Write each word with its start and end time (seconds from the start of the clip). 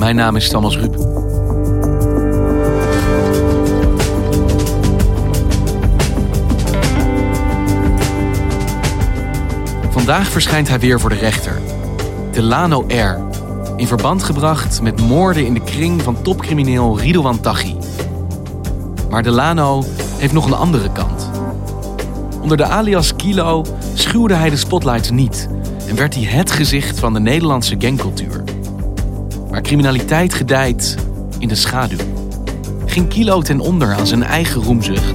Mijn 0.00 0.16
naam 0.16 0.36
is 0.36 0.48
Thomas 0.48 0.76
Rup. 0.76 0.94
Vandaag 9.90 10.28
verschijnt 10.28 10.68
hij 10.68 10.78
weer 10.78 11.00
voor 11.00 11.10
de 11.10 11.16
rechter. 11.16 11.60
Delano 12.32 12.84
R. 12.88 13.18
In 13.76 13.86
verband 13.86 14.22
gebracht 14.22 14.82
met 14.82 15.00
moorden 15.00 15.46
in 15.46 15.54
de 15.54 15.62
kring 15.62 16.02
van 16.02 16.22
topcrimineel 16.22 16.98
Ridouan 16.98 17.40
Taghi. 17.40 17.76
Maar 19.10 19.22
Delano 19.22 19.84
heeft 20.16 20.32
nog 20.32 20.46
een 20.46 20.54
andere 20.54 20.92
kant. 20.92 21.30
Onder 22.42 22.56
de 22.56 22.64
alias 22.64 23.16
Kilo 23.16 23.64
schuwde 23.94 24.34
hij 24.34 24.50
de 24.50 24.56
spotlights 24.56 25.10
niet 25.10 25.48
en 25.88 25.96
werd 25.96 26.14
hij 26.14 26.24
het 26.24 26.50
gezicht 26.50 26.98
van 26.98 27.12
de 27.12 27.20
Nederlandse 27.20 27.76
gangcultuur. 27.78 28.42
Maar 29.50 29.62
criminaliteit 29.62 30.34
gedijt 30.34 30.96
in 31.38 31.48
de 31.48 31.54
schaduw. 31.54 31.98
Ging 32.86 33.08
Kilo 33.08 33.42
ten 33.42 33.60
onder 33.60 33.94
aan 33.94 34.06
zijn 34.06 34.22
eigen 34.22 34.62
roemzucht. 34.62 35.14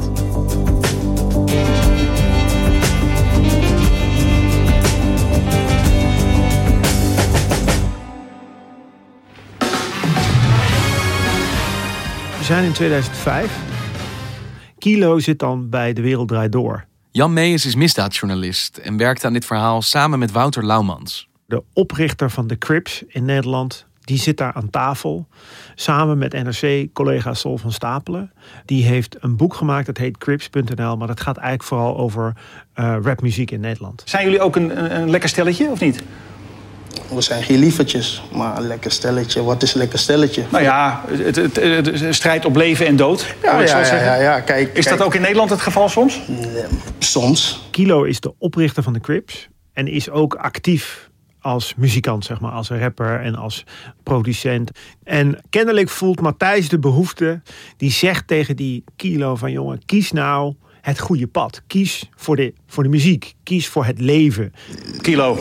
We 12.38 12.44
zijn 12.44 12.64
in 12.64 12.72
2005. 12.72 13.60
Kilo 14.78 15.20
zit 15.20 15.40
dan 15.40 15.70
bij 15.70 15.94
De 15.94 16.02
Wereld 16.02 16.28
Draait 16.28 16.52
Door. 16.52 16.86
Jan 17.12 17.34
Meijers 17.34 17.66
is 17.66 17.76
misdaadjournalist 17.76 18.78
en 18.78 18.98
werkt 18.98 19.26
aan 19.26 19.34
dit 19.34 19.46
verhaal 19.46 19.82
samen 19.82 20.20
met 20.20 20.32
Wouter 20.32 20.66
Laumans. 20.66 21.30
De 21.46 21.64
oprichter 21.74 22.30
van 22.30 22.48
de 22.48 22.58
Crips 22.58 23.04
in 23.08 23.26
Nederland, 23.26 23.86
die 24.06 24.20
zit 24.20 24.38
daar 24.38 24.54
aan 24.54 24.70
tafel. 24.70 25.28
Samen 25.76 26.18
met 26.18 26.34
NRC-collega 26.34 27.34
Sol 27.34 27.58
van 27.58 27.72
Stapelen. 27.72 28.32
Die 28.66 28.84
heeft 28.84 29.16
een 29.20 29.38
boek 29.38 29.54
gemaakt, 29.54 29.86
dat 29.86 29.98
heet 29.98 30.18
Crips.nl. 30.18 30.98
Maar 30.98 31.08
dat 31.08 31.22
gaat 31.22 31.38
eigenlijk 31.38 31.68
vooral 31.68 31.98
over 31.98 32.34
eh, 32.74 32.98
rapmuziek 33.02 33.52
in 33.52 33.60
Nederland. 33.60 34.02
Zijn 34.06 34.24
jullie 34.24 34.42
ook 34.42 34.56
een, 34.56 34.84
een, 34.84 34.96
een 34.96 35.10
lekker 35.10 35.30
stelletje, 35.30 35.68
of 35.70 35.80
niet? 35.80 36.04
We 37.10 37.22
zijn 37.22 37.44
geen 37.44 37.60
liefertjes, 37.60 38.24
maar 38.34 38.58
een 38.58 38.68
lekker 38.68 38.92
stelletje. 38.92 39.44
Wat 39.44 39.64
is 39.64 39.74
een 39.74 39.80
lekker 39.80 40.00
stelletje? 40.00 40.44
Nou 40.50 40.64
ja, 40.64 41.04
het, 41.08 41.36
het, 41.36 41.56
het, 41.56 42.00
het 42.00 42.16
strijd 42.16 42.46
op 42.46 42.56
leven 42.56 42.86
en 42.86 42.96
dood. 42.96 43.36
ja, 43.44 43.52
ja, 43.52 43.60
ja, 43.60 43.84
zeggen. 43.84 44.06
ja, 44.06 44.16
ja, 44.16 44.40
kijk. 44.40 44.78
Is 44.78 44.86
dat 44.86 45.02
ook 45.02 45.16
in 45.16 45.22
Nederland 45.22 45.50
het 45.50 45.62
geval 45.62 45.90
soms? 45.90 46.22
Soms. 47.00 47.68
Kilo 47.72 48.04
is 48.04 48.20
de 48.20 48.34
oprichter 48.38 48.84
van 48.84 48.94
de 48.94 49.00
Crips. 49.00 49.50
En 49.74 49.88
is 49.88 50.10
ook 50.10 50.36
actief 50.36 51.10
als 51.46 51.74
muzikant, 51.78 52.26
zeg 52.26 52.40
maar, 52.40 52.52
als 52.52 52.70
rapper 52.70 53.22
en 53.22 53.36
als 53.36 53.64
producent. 54.04 54.72
En 55.04 55.40
kennelijk 55.50 55.90
voelt 55.90 56.22
Matthijs 56.22 56.70
de 56.70 56.80
behoefte, 56.80 57.42
die 57.78 57.92
zegt 57.92 58.28
tegen 58.28 58.56
die 58.56 58.84
Kilo 58.96 59.36
van 59.36 59.52
jongen, 59.52 59.86
kies 59.86 60.12
nou 60.12 60.54
het 60.82 61.00
goede 61.00 61.28
pad. 61.28 61.62
Kies 61.68 62.10
voor 62.16 62.36
de, 62.36 62.54
voor 62.68 62.84
de 62.84 62.90
muziek. 62.90 63.34
Kies 63.44 63.68
voor 63.68 63.86
het 63.86 64.00
leven. 64.00 64.54
Kilo, 65.02 65.38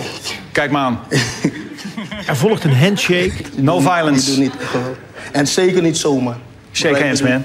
kijk 0.52 0.70
me 0.70 0.78
aan. 0.78 1.00
Er 2.26 2.36
volgt 2.36 2.64
een 2.64 2.76
handshake. 2.76 3.32
No 3.56 3.76
Ik 3.76 3.82
violence. 3.82 4.30
doe 4.34 4.42
niet. 4.42 4.52
gewoon. 4.58 4.94
En 5.32 5.46
zeker 5.46 5.82
niet 5.82 5.96
zomaar. 5.96 6.36
Shake 6.72 7.04
hands, 7.04 7.22
man. 7.22 7.42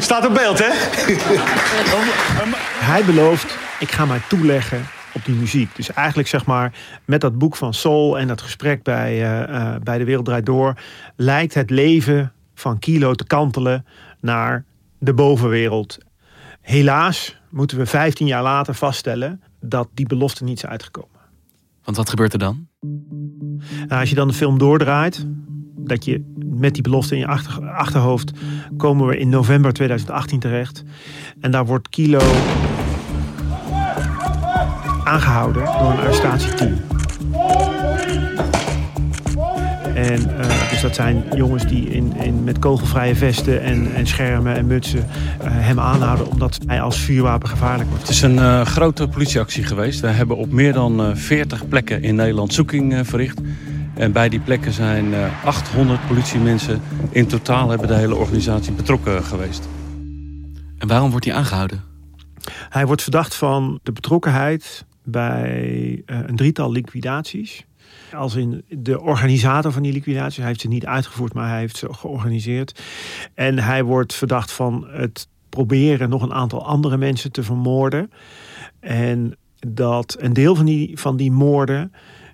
Staat 0.00 0.26
op 0.26 0.34
beeld, 0.34 0.58
hè? 0.58 0.70
Hij 2.84 3.04
belooft, 3.04 3.58
ik 3.78 3.90
ga 3.90 4.04
mij 4.04 4.20
toeleggen 4.28 4.86
op 5.16 5.24
die 5.24 5.34
muziek. 5.34 5.76
Dus 5.76 5.92
eigenlijk 5.92 6.28
zeg 6.28 6.44
maar, 6.46 6.72
met 7.04 7.20
dat 7.20 7.38
boek 7.38 7.56
van 7.56 7.74
Soul 7.74 8.18
en 8.18 8.26
dat 8.26 8.40
gesprek 8.40 8.82
bij, 8.82 9.12
eh, 9.12 9.42
eh, 9.42 9.82
bij 9.82 9.98
De 9.98 10.04
Wereld 10.04 10.24
Draait 10.24 10.46
Door... 10.46 10.74
lijkt 11.16 11.54
het 11.54 11.70
leven 11.70 12.32
van 12.54 12.78
Kilo 12.78 13.14
te 13.14 13.24
kantelen 13.24 13.86
naar 14.20 14.64
de 14.98 15.14
bovenwereld. 15.14 15.98
Helaas 16.60 17.40
moeten 17.50 17.78
we 17.78 17.86
15 17.86 18.26
jaar 18.26 18.42
later 18.42 18.74
vaststellen 18.74 19.42
dat 19.60 19.88
die 19.94 20.06
belofte 20.06 20.44
niet 20.44 20.56
is 20.56 20.66
uitgekomen. 20.66 21.20
Want 21.84 21.96
wat 21.96 22.10
gebeurt 22.10 22.32
er 22.32 22.38
dan? 22.38 22.68
Nou, 23.88 24.00
als 24.00 24.08
je 24.08 24.14
dan 24.14 24.28
de 24.28 24.34
film 24.34 24.58
doordraait, 24.58 25.26
dat 25.76 26.04
je 26.04 26.32
met 26.44 26.74
die 26.74 26.82
belofte 26.82 27.14
in 27.14 27.20
je 27.20 27.26
achter- 27.26 27.68
achterhoofd 27.70 28.32
komen 28.76 29.06
we 29.06 29.18
in 29.18 29.28
november 29.28 29.72
2018 29.72 30.38
terecht. 30.38 30.82
En 31.40 31.50
daar 31.50 31.66
wordt 31.66 31.88
Kilo 31.88 32.20
aangehouden 35.06 35.64
door 35.64 35.90
een 35.90 35.98
arrestatieteam. 35.98 36.74
En 39.94 40.38
eh, 40.40 40.70
dus 40.70 40.80
dat 40.80 40.94
zijn 40.94 41.24
jongens 41.36 41.66
die 41.66 41.88
in, 41.88 42.16
in, 42.16 42.44
met 42.44 42.58
kogelvrije 42.58 43.16
vesten 43.16 43.62
en, 43.62 43.94
en 43.94 44.06
schermen 44.06 44.56
en 44.56 44.66
mutsen 44.66 45.06
eh, 45.40 45.46
hem 45.50 45.80
aanhouden 45.80 46.30
omdat 46.30 46.58
hij 46.66 46.80
als 46.80 46.98
vuurwapen 46.98 47.48
gevaarlijk 47.48 47.88
wordt. 47.88 48.02
Het 48.02 48.12
is 48.12 48.22
een 48.22 48.38
eh, 48.38 48.60
grote 48.60 49.08
politieactie 49.08 49.64
geweest. 49.64 50.00
We 50.00 50.06
hebben 50.06 50.36
op 50.36 50.50
meer 50.50 50.72
dan 50.72 51.00
eh, 51.00 51.14
40 51.14 51.68
plekken 51.68 52.02
in 52.02 52.14
Nederland 52.14 52.54
zoeking 52.54 53.06
verricht. 53.06 53.40
En 53.96 54.12
bij 54.12 54.28
die 54.28 54.40
plekken 54.40 54.72
zijn 54.72 55.14
eh, 55.14 55.44
800 55.44 56.06
politiemensen. 56.06 56.80
In 57.10 57.26
totaal 57.26 57.68
hebben 57.68 57.88
de 57.88 57.94
hele 57.94 58.14
organisatie 58.14 58.72
betrokken 58.72 59.24
geweest. 59.24 59.68
En 60.78 60.88
waarom 60.88 61.10
wordt 61.10 61.24
hij 61.24 61.34
aangehouden? 61.34 61.82
Hij 62.68 62.86
wordt 62.86 63.02
verdacht 63.02 63.34
van 63.34 63.80
de 63.82 63.92
betrokkenheid 63.92 64.84
bij 65.06 66.02
eh, 66.06 66.18
een 66.26 66.36
drietal 66.36 66.72
liquidaties. 66.72 67.66
Als 68.12 68.34
in 68.34 68.64
de 68.68 69.00
organisator 69.00 69.72
van 69.72 69.82
die 69.82 69.92
liquidaties. 69.92 70.36
Hij 70.36 70.46
heeft 70.46 70.60
ze 70.60 70.68
niet 70.68 70.86
uitgevoerd, 70.86 71.34
maar 71.34 71.48
hij 71.48 71.58
heeft 71.58 71.76
ze 71.76 71.92
georganiseerd. 71.92 72.82
En 73.34 73.58
hij 73.58 73.84
wordt 73.84 74.14
verdacht 74.14 74.52
van 74.52 74.86
het 74.88 75.28
proberen 75.48 76.08
nog 76.08 76.22
een 76.22 76.32
aantal 76.32 76.66
andere 76.66 76.96
mensen 76.96 77.32
te 77.32 77.42
vermoorden. 77.42 78.10
En 78.80 79.36
dat 79.58 80.16
een 80.18 80.32
deel 80.32 80.54
van 80.54 80.64
die, 80.64 80.98
van 80.98 81.16
die 81.16 81.30
moorden. 81.30 81.92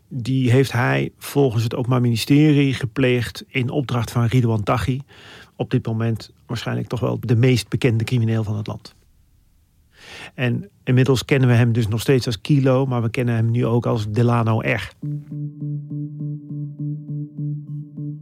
Die 0.08 0.50
heeft 0.50 0.72
hij 0.72 1.12
volgens 1.18 1.62
het 1.62 1.74
Openbaar 1.74 2.00
Ministerie 2.00 2.74
gepleegd 2.74 3.44
in 3.48 3.70
opdracht 3.70 4.10
van 4.10 4.24
Ridouan 4.24 4.62
Taghi. 4.62 5.00
Op 5.56 5.70
dit 5.70 5.86
moment 5.86 6.30
waarschijnlijk 6.46 6.88
toch 6.88 7.00
wel 7.00 7.18
de 7.20 7.36
meest 7.36 7.68
bekende 7.68 8.04
crimineel 8.04 8.44
van 8.44 8.56
het 8.56 8.66
land. 8.66 8.94
En 10.34 10.70
inmiddels 10.84 11.24
kennen 11.24 11.48
we 11.48 11.54
hem 11.54 11.72
dus 11.72 11.88
nog 11.88 12.00
steeds 12.00 12.26
als 12.26 12.40
Kilo, 12.40 12.86
maar 12.86 13.02
we 13.02 13.10
kennen 13.10 13.34
hem 13.34 13.50
nu 13.50 13.66
ook 13.66 13.86
als 13.86 14.08
Delano 14.08 14.60
R. 14.60 14.90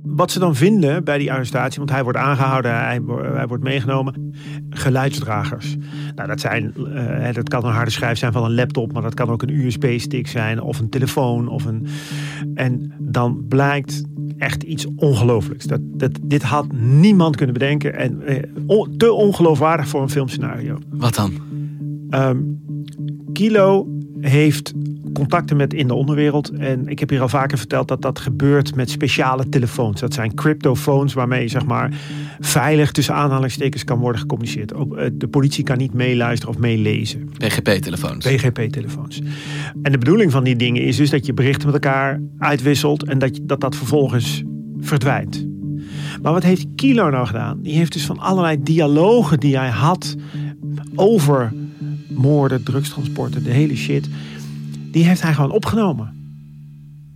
Wat 0.03 0.31
ze 0.31 0.39
dan 0.39 0.55
vinden 0.55 1.05
bij 1.05 1.19
die 1.19 1.33
arrestatie, 1.33 1.79
want 1.79 1.91
hij 1.91 2.03
wordt 2.03 2.19
aangehouden, 2.19 2.75
hij, 2.75 3.01
hij 3.33 3.47
wordt 3.47 3.63
meegenomen, 3.63 4.35
geluidsdragers. 4.71 5.77
Nou, 6.15 6.29
dat, 6.29 6.41
zijn, 6.41 6.75
eh, 6.95 7.35
dat 7.35 7.49
kan 7.49 7.65
een 7.65 7.73
harde 7.73 7.91
schijf 7.91 8.19
zijn 8.19 8.33
van 8.33 8.45
een 8.45 8.55
laptop, 8.55 8.93
maar 8.93 9.03
dat 9.03 9.15
kan 9.15 9.29
ook 9.29 9.43
een 9.43 9.65
USB-stick 9.65 10.27
zijn 10.27 10.61
of 10.61 10.79
een 10.79 10.89
telefoon. 10.89 11.49
Of 11.49 11.65
een... 11.65 11.87
En 12.55 12.93
dan 12.99 13.45
blijkt 13.49 14.03
echt 14.39 14.63
iets 14.63 14.87
ongelooflijks. 14.97 15.65
Dat, 15.65 15.81
dat, 15.83 16.19
dit 16.23 16.43
had 16.43 16.73
niemand 16.73 17.37
kunnen 17.37 17.55
bedenken 17.55 17.95
en 17.95 18.23
eh, 18.27 18.83
te 18.97 19.13
ongeloofwaardig 19.13 19.89
voor 19.89 20.03
een 20.03 20.11
filmscenario. 20.11 20.79
Wat 20.91 21.15
dan? 21.15 21.33
Ehm, 22.11 22.39
Kilo 23.33 23.89
heeft 24.21 24.73
contacten 25.13 25.57
met 25.57 25.75
in 25.75 25.87
de 25.87 25.95
onderwereld. 25.95 26.51
En 26.51 26.87
ik 26.89 26.99
heb 26.99 27.11
hier 27.11 27.21
al 27.21 27.29
vaker 27.29 27.59
verteld 27.59 27.89
dat 27.89 28.03
dat 28.03 28.19
gebeurt 28.19 28.75
met 28.75 28.91
speciale 28.91 29.49
telefoons. 29.49 30.01
Dat 30.01 30.15
zijn 30.15 30.35
cryptofoons 30.35 31.13
waarmee 31.15 31.49
zeg 31.49 31.67
maar 31.67 31.93
veilig 32.41 32.93
tussen 32.93 33.15
aanhalingstekens 33.15 33.85
kan 33.85 33.99
worden 33.99 34.21
gecommuniceerd. 34.21 34.73
Eh, 34.73 35.07
De 35.13 35.29
politie 35.29 35.65
kan 35.65 35.79
niet 35.79 35.95
meeluisteren 35.95 36.55
of 36.55 36.61
meelezen. 36.61 37.31
PGP-telefoons. 37.39 38.27
PGP-telefoons. 38.27 39.21
En 39.83 39.93
de 39.93 39.99
bedoeling 39.99 40.31
van 40.31 40.45
die 40.45 40.57
dingen 40.57 40.83
is 40.83 40.97
dus 40.97 41.11
dat 41.11 41.27
je 41.27 41.35
berichten 41.35 41.67
met 41.67 41.75
elkaar 41.75 42.21
uitwisselt 42.39 43.05
en 43.05 43.19
dat 43.19 43.41
dat, 43.43 43.61
dat 43.61 43.77
vervolgens 43.77 44.43
verdwijnt. 44.81 45.49
Maar 46.23 46.33
wat 46.33 46.43
heeft 46.43 46.67
Kilo 46.75 47.11
nou 47.11 47.27
gedaan? 47.27 47.59
Die 47.63 47.75
heeft 47.75 47.93
dus 47.93 48.07
van 48.07 48.19
allerlei 48.19 48.63
dialogen 48.63 49.41
die 49.41 49.57
hij 49.57 49.69
had 49.69 50.17
over 50.95 51.53
moorden, 52.11 52.63
drugstransporten, 52.63 53.43
de 53.43 53.51
hele 53.51 53.77
shit. 53.77 54.09
Die 54.91 55.05
heeft 55.05 55.23
hij 55.23 55.35
gewoon 55.35 55.51
opgenomen. 55.51 56.19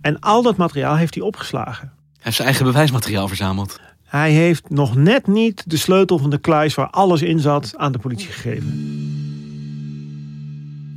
En 0.01 0.19
al 0.19 0.41
dat 0.41 0.57
materiaal 0.57 0.95
heeft 0.95 1.13
hij 1.13 1.23
opgeslagen. 1.23 1.91
Hij 1.93 2.19
heeft 2.23 2.35
zijn 2.35 2.47
eigen 2.47 2.65
bewijsmateriaal 2.65 3.27
verzameld. 3.27 3.79
Hij 4.03 4.31
heeft 4.31 4.69
nog 4.69 4.95
net 4.95 5.27
niet 5.27 5.69
de 5.69 5.77
sleutel 5.77 6.17
van 6.17 6.29
de 6.29 6.37
kluis 6.37 6.75
waar 6.75 6.89
alles 6.89 7.21
in 7.21 7.39
zat 7.39 7.73
aan 7.77 7.91
de 7.91 7.99
politie 7.99 8.27
gegeven. 8.27 8.69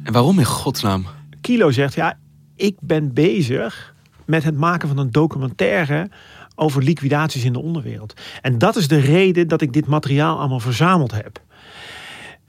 En 0.02 0.12
waarom 0.12 0.38
in 0.38 0.44
godsnaam? 0.44 1.06
Kilo 1.40 1.70
zegt, 1.70 1.94
ja, 1.94 2.18
ik 2.56 2.76
ben 2.80 3.12
bezig 3.12 3.94
met 4.24 4.44
het 4.44 4.56
maken 4.56 4.88
van 4.88 4.98
een 4.98 5.12
documentaire 5.12 6.10
over 6.54 6.82
liquidaties 6.82 7.44
in 7.44 7.52
de 7.52 7.62
onderwereld. 7.62 8.14
En 8.42 8.58
dat 8.58 8.76
is 8.76 8.88
de 8.88 8.98
reden 8.98 9.48
dat 9.48 9.60
ik 9.60 9.72
dit 9.72 9.86
materiaal 9.86 10.38
allemaal 10.38 10.60
verzameld 10.60 11.12
heb. 11.12 11.40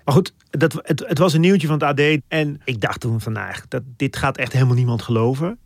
Maar 0.10 0.18
goed, 0.18 0.34
dat, 0.50 0.74
het, 0.74 1.04
het 1.08 1.18
was 1.18 1.34
een 1.34 1.42
nieuwtje 1.42 1.68
van 1.68 1.80
het 1.80 2.00
AD. 2.00 2.22
En 2.28 2.62
ik 2.64 2.82
dacht 2.82 3.00
toen 3.00 3.22
van, 3.22 3.34
nou, 3.34 3.54
dat, 3.68 3.84
dit 3.96 4.16
gaat 4.16 4.38
echt 4.38 4.54
helemaal 4.54 4.76
niemand 4.76 5.02
geloven. 5.02 5.58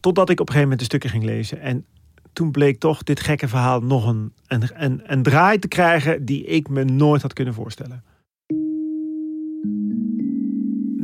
Totdat 0.00 0.30
ik 0.30 0.40
op 0.40 0.48
een 0.48 0.54
gegeven 0.54 0.60
moment 0.60 0.78
de 0.78 0.84
stukken 0.84 1.10
ging 1.10 1.24
lezen. 1.24 1.60
En 1.60 1.84
toen 2.32 2.50
bleek 2.50 2.78
toch 2.78 3.02
dit 3.02 3.20
gekke 3.20 3.48
verhaal 3.48 3.80
nog 3.80 4.06
een, 4.06 4.32
een, 4.46 4.62
een, 4.74 5.00
een 5.04 5.22
draai 5.22 5.58
te 5.58 5.68
krijgen 5.68 6.24
die 6.24 6.44
ik 6.44 6.68
me 6.68 6.84
nooit 6.84 7.22
had 7.22 7.32
kunnen 7.32 7.54
voorstellen. 7.54 8.04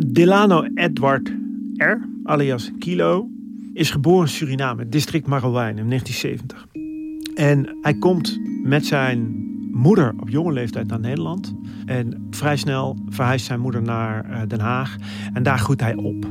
Delano 0.07 0.63
Edward 0.75 1.33
R., 1.75 1.95
alias 2.25 2.71
Kilo, 2.79 3.29
is 3.73 3.91
geboren 3.91 4.27
in 4.27 4.33
Suriname, 4.33 4.89
district 4.89 5.27
Marowijne, 5.27 5.81
in 5.81 5.89
1970. 5.89 6.67
En 7.35 7.77
hij 7.83 7.95
komt 7.95 8.39
met 8.63 8.87
zijn 8.87 9.46
moeder 9.77 10.15
op 10.21 10.29
jonge 10.29 10.53
leeftijd 10.53 10.87
naar 10.87 11.01
Nederland. 11.01 11.55
En 11.87 12.27
vrij 12.31 12.57
snel 12.57 12.97
verhuist 13.09 13.47
zijn 13.47 13.61
moeder 13.61 13.83
naar 13.83 14.31
eh, 14.31 14.41
Den 14.49 14.61
Haag. 14.61 14.97
En 15.33 15.43
daar 15.43 15.59
groeit 15.59 15.81
hij 15.81 15.95
op. 15.95 16.25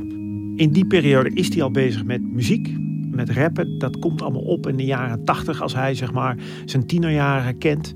In 0.56 0.70
die 0.72 0.86
periode 0.86 1.30
is 1.32 1.48
hij 1.48 1.62
al 1.62 1.70
bezig 1.70 2.04
met 2.04 2.22
muziek, 2.22 2.76
met 3.10 3.30
rappen. 3.30 3.78
Dat 3.78 3.98
komt 3.98 4.22
allemaal 4.22 4.42
op 4.42 4.66
in 4.66 4.76
de 4.76 4.84
jaren 4.84 5.24
tachtig 5.24 5.62
als 5.62 5.74
hij 5.74 5.94
zeg 5.94 6.12
maar 6.12 6.36
zijn 6.64 6.86
tienerjaren 6.86 7.58
kent. 7.58 7.94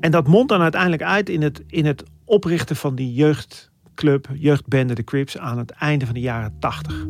En 0.00 0.10
dat 0.10 0.26
mondt 0.26 0.48
dan 0.48 0.60
uiteindelijk 0.60 1.02
uit 1.02 1.28
in 1.28 1.42
het, 1.42 1.62
in 1.66 1.86
het 1.86 2.04
oprichten 2.24 2.76
van 2.76 2.94
die 2.94 3.12
jeugdclub, 3.12 4.28
jeugdbende 4.34 4.94
de 4.94 5.04
Crips 5.04 5.38
aan 5.38 5.58
het 5.58 5.70
einde 5.70 6.04
van 6.04 6.14
de 6.14 6.20
jaren 6.20 6.56
tachtig. 6.58 7.06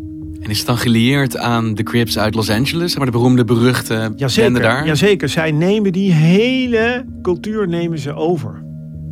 En 0.49 0.55
is 0.55 0.61
het 0.61 0.69
dan 0.69 0.79
gelieerd 0.79 1.37
aan 1.37 1.75
de 1.75 1.83
Crips 1.83 2.19
uit 2.19 2.35
Los 2.35 2.50
Angeles? 2.50 2.97
Maar 2.97 3.06
de 3.06 3.12
beroemde, 3.12 3.45
beruchte 3.45 4.12
bende 4.37 4.61
daar? 4.61 4.87
Jazeker, 4.87 5.29
zij 5.29 5.53
nemen 5.53 5.93
die 5.93 6.12
hele 6.12 7.05
cultuur 7.23 7.69
nemen 7.69 7.99
ze 7.99 8.15
over. 8.15 8.62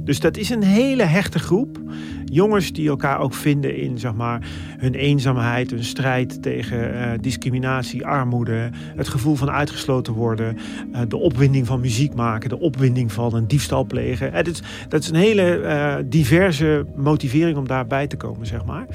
Dus 0.05 0.21
dat 0.21 0.37
is 0.37 0.50
een 0.50 0.62
hele 0.62 1.03
hechte 1.03 1.38
groep. 1.38 1.79
Jongens 2.25 2.73
die 2.73 2.88
elkaar 2.88 3.21
ook 3.21 3.35
vinden 3.35 3.77
in 3.77 3.99
zeg 3.99 4.15
maar, 4.15 4.49
hun 4.79 4.94
eenzaamheid, 4.94 5.71
hun 5.71 5.85
strijd 5.85 6.43
tegen 6.43 6.94
uh, 6.94 7.11
discriminatie, 7.21 8.06
armoede, 8.06 8.71
het 8.97 9.09
gevoel 9.09 9.35
van 9.35 9.50
uitgesloten 9.50 10.12
worden, 10.12 10.56
uh, 10.93 11.00
de 11.09 11.17
opwinding 11.17 11.67
van 11.67 11.81
muziek 11.81 12.15
maken, 12.15 12.49
de 12.49 12.59
opwinding 12.59 13.12
van 13.12 13.35
een 13.35 13.49
diefstal 13.49 13.85
plegen. 13.85 14.32
Het 14.32 14.49
is, 14.49 14.62
dat 14.89 15.03
is 15.03 15.09
een 15.09 15.15
hele 15.15 16.05
diverse 16.09 16.87
motivering 16.97 17.56
om 17.56 17.67
daarbij 17.67 18.06
te 18.06 18.17
komen, 18.17 18.47
zeg 18.47 18.65
maar. 18.65 18.87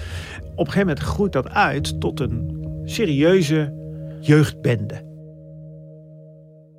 Op 0.52 0.68
een 0.68 0.74
gegeven 0.74 0.88
moment 0.88 1.00
groeit 1.00 1.32
dat 1.32 1.50
uit 1.50 2.00
tot 2.00 2.20
een 2.20 2.66
serieuze 2.86 3.74
jeugdbende. 4.22 5.10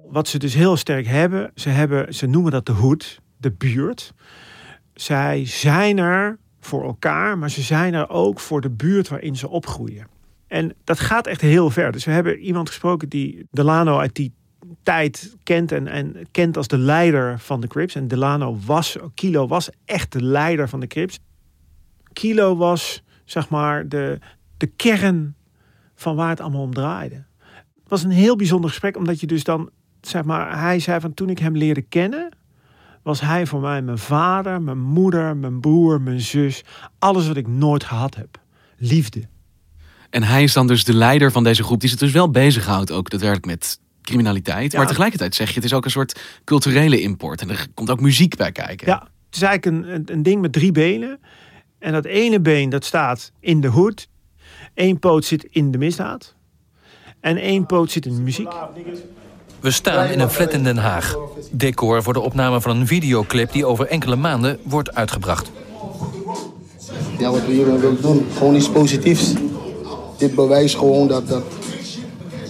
Wat 0.09 0.29
ze 0.29 0.39
dus 0.39 0.55
heel 0.55 0.77
sterk 0.77 1.07
hebben, 1.07 1.51
ze, 1.55 1.69
hebben, 1.69 2.15
ze 2.15 2.27
noemen 2.27 2.53
dat 2.53 2.67
de 2.67 2.73
hoed, 2.73 3.21
de 3.37 3.51
buurt. 3.51 4.15
Zij 4.95 5.47
zijn 5.47 5.99
er 5.99 6.39
voor 6.61 6.85
elkaar, 6.85 7.39
maar 7.39 7.51
ze 7.51 7.63
zijn 7.63 7.95
er 7.95 8.09
ook 8.09 8.41
voor 8.41 8.61
de 8.61 8.71
buurt 8.71 9.09
waarin 9.09 9.37
ze 9.37 9.49
opgroeien. 9.49 10.07
En 10.47 10.75
dat 10.85 11.01
gaat 11.01 11.27
echt 11.27 11.41
heel 11.41 11.71
ver. 11.71 11.93
Dus 11.93 12.05
we 12.05 12.11
hebben 12.11 12.39
iemand 12.39 12.69
gesproken 12.69 13.09
die 13.09 13.47
Delano 13.51 13.99
uit 13.99 14.15
die 14.15 14.33
tijd 14.83 15.37
kent 15.43 15.73
en, 15.73 15.87
en 15.87 16.17
kent 16.31 16.57
als 16.57 16.69
de 16.69 16.79
leider 16.79 17.39
van 17.39 17.61
de 17.61 17.67
Crips. 17.67 17.95
En 17.95 18.09
Delano 18.09 18.59
was, 18.67 18.97
Kilo 19.15 19.47
was 19.47 19.71
echt 19.85 20.13
de 20.13 20.23
leider 20.23 20.69
van 20.69 20.81
de 20.81 20.87
Crips. 20.87 21.19
Kilo 22.13 22.57
was, 22.57 23.03
zeg 23.33 23.49
maar, 23.49 23.89
de, 23.89 24.19
de 24.57 24.67
kern 24.67 25.35
van 25.95 26.17
waar 26.17 26.29
het 26.29 26.41
allemaal 26.41 26.63
om 26.63 26.75
draaide. 26.75 27.25
Het 27.55 27.89
was 27.89 28.03
een 28.03 28.11
heel 28.11 28.37
bijzonder 28.37 28.71
gesprek, 28.71 28.97
omdat 28.97 29.21
je 29.21 29.27
dus 29.27 29.45
dan, 29.45 29.71
zeg 30.01 30.25
maar, 30.25 30.59
hij 30.61 30.79
zei 30.79 31.01
van 31.01 31.15
toen 31.15 31.29
ik 31.29 31.39
hem 31.39 31.57
leerde 31.57 31.83
kennen, 31.83 32.29
was 33.03 33.21
hij 33.21 33.47
voor 33.47 33.61
mij 33.61 33.83
mijn 33.83 33.99
vader, 33.99 34.63
mijn 34.63 34.81
moeder, 34.81 35.37
mijn 35.37 35.61
broer, 35.61 36.01
mijn 36.01 36.21
zus. 36.21 36.65
Alles 36.99 37.27
wat 37.27 37.37
ik 37.37 37.47
nooit 37.47 37.85
gehad 37.85 38.15
heb. 38.15 38.41
Liefde. 38.77 39.29
En 40.11 40.23
hij 40.23 40.43
is 40.43 40.53
dan 40.53 40.67
dus 40.67 40.85
de 40.85 40.95
leider 40.95 41.33
van 41.33 41.45
deze 41.45 41.63
groep, 41.63 41.81
die 41.81 41.89
zich 41.89 41.99
dus 41.99 42.13
wel 42.13 42.31
bezighoudt 42.31 42.91
ook 42.91 43.11
daadwerkelijk 43.11 43.47
met 43.47 43.81
criminaliteit. 44.03 44.73
Ja. 44.73 44.79
Maar 44.79 44.87
tegelijkertijd 44.87 45.35
zeg 45.35 45.49
je, 45.49 45.55
het 45.55 45.65
is 45.65 45.73
ook 45.73 45.85
een 45.85 45.91
soort 45.91 46.21
culturele 46.45 47.01
import. 47.01 47.41
En 47.41 47.51
er 47.51 47.67
komt 47.75 47.91
ook 47.91 48.01
muziek 48.01 48.37
bij 48.37 48.53
kijken. 48.53 48.87
Ja, 48.87 48.99
het 49.27 49.37
is 49.37 49.43
eigenlijk 49.43 49.67
een, 49.67 49.95
een, 49.95 50.03
een 50.13 50.23
ding 50.23 50.41
met 50.41 50.53
drie 50.53 50.73
benen. 50.73 51.21
En 51.83 51.93
dat 51.93 52.05
ene 52.05 52.41
been 52.41 52.69
dat 52.69 52.85
staat 52.85 53.33
in 53.41 53.61
de 53.61 53.69
hoed. 53.69 54.09
Eén 54.75 54.99
poot 54.99 55.25
zit 55.25 55.47
in 55.51 55.71
de 55.71 55.79
misdaad. 55.79 56.35
En 57.21 57.37
één 57.37 57.67
poot 57.67 57.91
zit 57.91 58.07
in 58.07 58.15
de 58.15 58.21
muziek. 58.21 58.53
We 59.61 59.71
staan 59.71 60.07
in 60.07 60.21
een 60.21 60.31
flat 60.31 60.53
in 60.53 60.65
Den 60.65 60.77
Haag. 60.77 61.17
Decor 61.51 62.03
voor 62.03 62.13
de 62.13 62.21
opname 62.21 62.61
van 62.61 62.77
een 62.77 62.87
videoclip 62.87 63.53
die 63.53 63.67
over 63.67 63.87
enkele 63.87 64.17
maanden 64.17 64.59
wordt 64.63 64.95
uitgebracht. 64.95 65.51
Ja, 67.19 67.31
wat 67.31 67.47
we 67.47 67.53
hiermee 67.53 67.79
willen 67.79 68.03
doen, 68.03 68.27
gewoon 68.37 68.55
iets 68.55 68.71
positiefs. 68.71 69.33
Dit 70.19 70.35
bewijst 70.35 70.77
gewoon 70.77 71.09
dat, 71.09 71.29
dat 71.29 71.45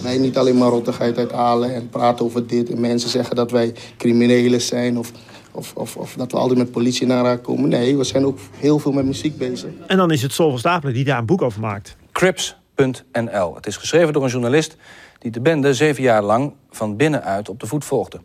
wij 0.01 0.17
niet 0.17 0.37
alleen 0.37 0.57
maar 0.57 0.69
rottigheid 0.69 1.17
uithalen 1.17 1.75
en 1.75 1.89
praten 1.89 2.25
over 2.25 2.47
dit. 2.47 2.69
En 2.69 2.81
mensen 2.81 3.09
zeggen 3.09 3.35
dat 3.35 3.51
wij 3.51 3.73
criminelen 3.97 4.61
zijn 4.61 4.97
of, 4.97 5.11
of, 5.53 5.73
of, 5.75 5.97
of 5.97 6.13
dat 6.13 6.31
we 6.31 6.37
altijd 6.37 6.57
met 6.57 6.71
politie 6.71 7.07
naar 7.07 7.17
elkaar 7.17 7.37
komen. 7.37 7.69
Nee, 7.69 7.97
we 7.97 8.03
zijn 8.03 8.25
ook 8.25 8.39
heel 8.57 8.79
veel 8.79 8.91
met 8.91 9.05
muziek 9.05 9.37
bezig. 9.37 9.69
En 9.87 9.97
dan 9.97 10.11
is 10.11 10.21
het 10.21 10.33
Sol 10.33 10.49
van 10.49 10.59
Stapelen 10.59 10.93
die 10.93 11.03
daar 11.03 11.17
een 11.17 11.25
boek 11.25 11.41
over 11.41 11.61
maakt. 11.61 11.95
Crips.nl. 12.11 13.55
Het 13.55 13.67
is 13.67 13.77
geschreven 13.77 14.13
door 14.13 14.23
een 14.23 14.29
journalist 14.29 14.77
die 15.19 15.31
de 15.31 15.41
bende 15.41 15.73
zeven 15.73 16.03
jaar 16.03 16.23
lang 16.23 16.53
van 16.69 16.97
binnenuit 16.97 17.49
op 17.49 17.59
de 17.59 17.67
voet 17.67 17.85
volgde. 17.85 18.21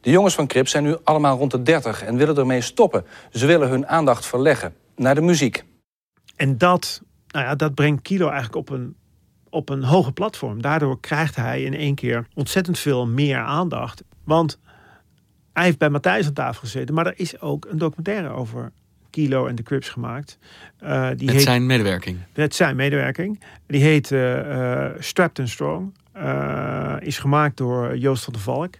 De 0.00 0.10
jongens 0.10 0.34
van 0.34 0.46
Crips 0.46 0.70
zijn 0.70 0.84
nu 0.84 0.96
allemaal 1.04 1.38
rond 1.38 1.50
de 1.50 1.62
30 1.62 2.02
en 2.02 2.16
willen 2.16 2.36
ermee 2.36 2.60
stoppen. 2.60 3.04
Ze 3.30 3.46
willen 3.46 3.68
hun 3.68 3.86
aandacht 3.86 4.26
verleggen 4.26 4.74
naar 4.96 5.14
de 5.14 5.20
muziek. 5.20 5.64
En 6.36 6.58
dat, 6.58 7.02
nou 7.28 7.44
ja, 7.46 7.54
dat 7.54 7.74
brengt 7.74 8.02
Kilo 8.02 8.26
eigenlijk 8.26 8.56
op 8.56 8.70
een, 8.70 8.96
op 9.50 9.68
een 9.68 9.84
hoger 9.84 10.12
platform. 10.12 10.62
Daardoor 10.62 11.00
krijgt 11.00 11.36
hij 11.36 11.62
in 11.62 11.74
één 11.74 11.94
keer 11.94 12.26
ontzettend 12.34 12.78
veel 12.78 13.06
meer 13.06 13.38
aandacht. 13.38 14.02
Want 14.24 14.58
hij 15.52 15.64
heeft 15.64 15.78
bij 15.78 15.90
Matthijs 15.90 16.26
aan 16.26 16.32
tafel 16.32 16.60
gezeten. 16.60 16.94
Maar 16.94 17.06
er 17.06 17.14
is 17.16 17.40
ook 17.40 17.66
een 17.70 17.78
documentaire 17.78 18.28
over 18.28 18.72
Kilo 19.10 19.46
en 19.46 19.54
de 19.54 19.62
Crips 19.62 19.88
gemaakt. 19.88 20.38
Uh, 20.82 21.08
die 21.16 21.26
met 21.26 21.34
heet, 21.34 21.42
zijn 21.42 21.66
medewerking. 21.66 22.18
Met 22.34 22.54
zijn 22.54 22.76
medewerking. 22.76 23.40
Die 23.66 23.82
heet 23.82 24.10
uh, 24.10 24.86
Strapped 24.98 25.38
and 25.38 25.48
Strong. 25.48 25.94
Uh, 26.16 26.94
is 26.98 27.18
gemaakt 27.18 27.56
door 27.56 27.96
Joost 27.96 28.24
van 28.24 28.32
der 28.32 28.42
Valk. 28.42 28.74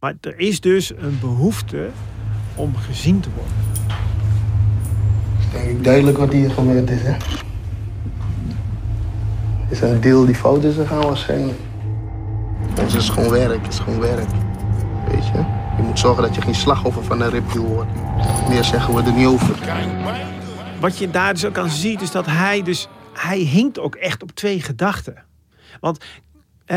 Maar 0.00 0.14
er 0.20 0.38
is 0.38 0.60
dus 0.60 0.90
een 0.90 1.18
behoefte 1.20 1.88
om 2.54 2.76
gezien 2.76 3.20
te 3.20 3.28
worden. 3.34 3.52
Denk 5.52 5.78
ik 5.78 5.84
duidelijk 5.84 6.18
wat 6.18 6.32
hier 6.32 6.50
gebeurd 6.50 6.90
is, 6.90 7.02
hè? 7.02 7.16
Is 9.70 9.80
een 9.80 10.00
deal 10.00 10.24
die 10.24 10.34
fout 10.34 10.64
is 10.64 10.74
gegaan 10.74 11.02
waarschijnlijk. 11.02 11.58
Ons 12.80 12.94
is 12.94 13.08
gewoon 13.08 13.30
werk, 13.30 13.62
het 13.62 13.72
is 13.72 13.78
gewoon 13.78 14.00
werk. 14.00 14.47
Je? 15.78 15.84
Moet 15.84 15.98
zorgen 15.98 16.22
dat 16.22 16.34
je 16.34 16.40
geen 16.40 16.54
slachtoffer 16.54 17.04
van 17.04 17.20
een 17.20 17.30
ripdeal 17.30 17.66
wordt. 17.66 17.90
Meer 18.48 18.64
zeggen 18.64 18.94
we 18.94 19.02
er 19.02 19.12
niet 19.12 19.26
over. 19.26 19.56
Wat 20.80 20.98
je 20.98 21.10
daar 21.10 21.32
dus 21.32 21.44
ook 21.44 21.58
aan 21.58 21.70
ziet, 21.70 22.02
is 22.02 22.10
dat 22.10 22.26
hij 22.26 22.62
dus... 22.62 22.88
Hij 23.12 23.38
hinkt 23.38 23.78
ook 23.78 23.94
echt 23.94 24.22
op 24.22 24.30
twee 24.30 24.60
gedachten. 24.62 25.24
Want 25.80 26.04
we 26.66 26.74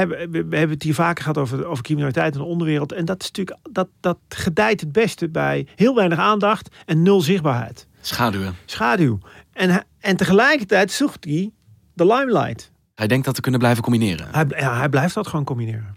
hebben 0.50 0.70
het 0.70 0.84
hier 0.84 0.94
vaker 0.94 1.24
gehad 1.24 1.38
over, 1.38 1.66
over 1.66 1.84
criminaliteit 1.84 2.34
in 2.34 2.40
de 2.40 2.46
onderwereld. 2.46 2.92
En 2.92 3.06
dat 3.06 3.22
is 3.22 3.28
natuurlijk, 3.28 3.58
dat, 3.72 3.88
dat 4.00 4.18
gedijt 4.30 4.80
het 4.80 4.92
beste 4.92 5.30
bij 5.30 5.68
heel 5.76 5.96
weinig 5.96 6.18
aandacht 6.18 6.76
en 6.86 7.02
nul 7.02 7.22
zichtbaarheid. 7.22 7.88
Schaduwen. 8.02 8.56
Schaduw. 8.66 9.20
En, 9.54 9.86
en 10.00 10.18
tegelijkertijd 10.18 10.92
zoekt 10.92 11.26
hij 11.26 11.52
de 11.94 12.06
limelight. 12.06 12.72
Hij 12.96 13.08
denkt 13.08 13.26
dat 13.26 13.36
te 13.36 13.42
kunnen 13.42 13.60
blijven 13.60 13.84
combineren. 13.84 14.28
Hij, 14.32 14.46
ja, 14.48 14.78
hij 14.78 14.90
blijft 14.90 15.14
dat 15.14 15.28
gewoon 15.28 15.46
combineren. 15.46 15.96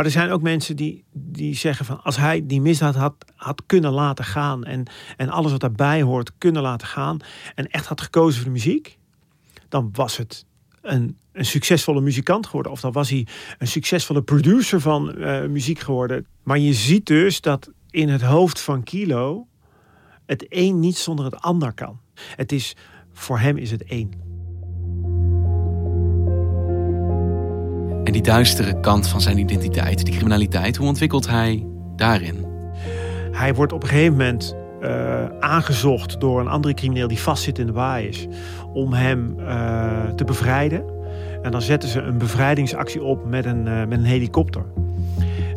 Maar 0.00 0.08
er 0.08 0.14
zijn 0.14 0.30
ook 0.30 0.42
mensen 0.42 0.76
die, 0.76 1.04
die 1.12 1.54
zeggen 1.54 1.84
van 1.86 2.02
als 2.02 2.16
hij 2.16 2.46
die 2.46 2.60
misdaad 2.60 2.94
had, 2.94 3.14
had 3.34 3.62
kunnen 3.66 3.92
laten 3.92 4.24
gaan 4.24 4.64
en, 4.64 4.86
en 5.16 5.28
alles 5.28 5.50
wat 5.50 5.60
daarbij 5.60 6.02
hoort 6.02 6.32
kunnen 6.38 6.62
laten 6.62 6.86
gaan 6.86 7.18
en 7.54 7.70
echt 7.70 7.86
had 7.86 8.00
gekozen 8.00 8.34
voor 8.34 8.44
de 8.44 8.50
muziek, 8.50 8.98
dan 9.68 9.90
was 9.92 10.16
het 10.16 10.46
een, 10.82 11.16
een 11.32 11.44
succesvolle 11.44 12.00
muzikant 12.00 12.46
geworden. 12.46 12.72
Of 12.72 12.80
dan 12.80 12.92
was 12.92 13.10
hij 13.10 13.26
een 13.58 13.66
succesvolle 13.66 14.22
producer 14.22 14.80
van 14.80 15.14
eh, 15.14 15.46
muziek 15.46 15.78
geworden. 15.78 16.26
Maar 16.42 16.58
je 16.58 16.74
ziet 16.74 17.06
dus 17.06 17.40
dat 17.40 17.70
in 17.90 18.08
het 18.08 18.22
hoofd 18.22 18.60
van 18.60 18.82
Kilo 18.82 19.46
het 20.26 20.46
een 20.48 20.80
niet 20.80 20.96
zonder 20.96 21.24
het 21.24 21.40
ander 21.40 21.72
kan. 21.72 22.00
Het 22.36 22.52
is, 22.52 22.76
voor 23.12 23.38
hem 23.38 23.56
is 23.56 23.70
het 23.70 23.84
één. 23.84 24.29
En 28.04 28.12
die 28.12 28.22
duistere 28.22 28.80
kant 28.80 29.08
van 29.08 29.20
zijn 29.20 29.38
identiteit, 29.38 30.04
die 30.04 30.14
criminaliteit, 30.14 30.76
hoe 30.76 30.86
ontwikkelt 30.86 31.28
hij 31.28 31.66
daarin? 31.96 32.44
Hij 33.32 33.54
wordt 33.54 33.72
op 33.72 33.82
een 33.82 33.88
gegeven 33.88 34.12
moment 34.12 34.56
uh, 34.82 35.24
aangezocht 35.40 36.20
door 36.20 36.40
een 36.40 36.48
andere 36.48 36.74
crimineel 36.74 37.08
die 37.08 37.18
vastzit 37.18 37.58
in 37.58 37.66
de 37.66 37.72
baai 37.72 38.08
is, 38.08 38.26
om 38.72 38.92
hem 38.92 39.36
uh, 39.38 40.08
te 40.16 40.24
bevrijden. 40.24 40.84
En 41.42 41.50
dan 41.50 41.62
zetten 41.62 41.88
ze 41.88 42.00
een 42.00 42.18
bevrijdingsactie 42.18 43.02
op 43.02 43.26
met 43.26 43.44
een, 43.44 43.66
uh, 43.66 43.84
met 43.84 43.98
een 43.98 44.04
helikopter. 44.04 44.64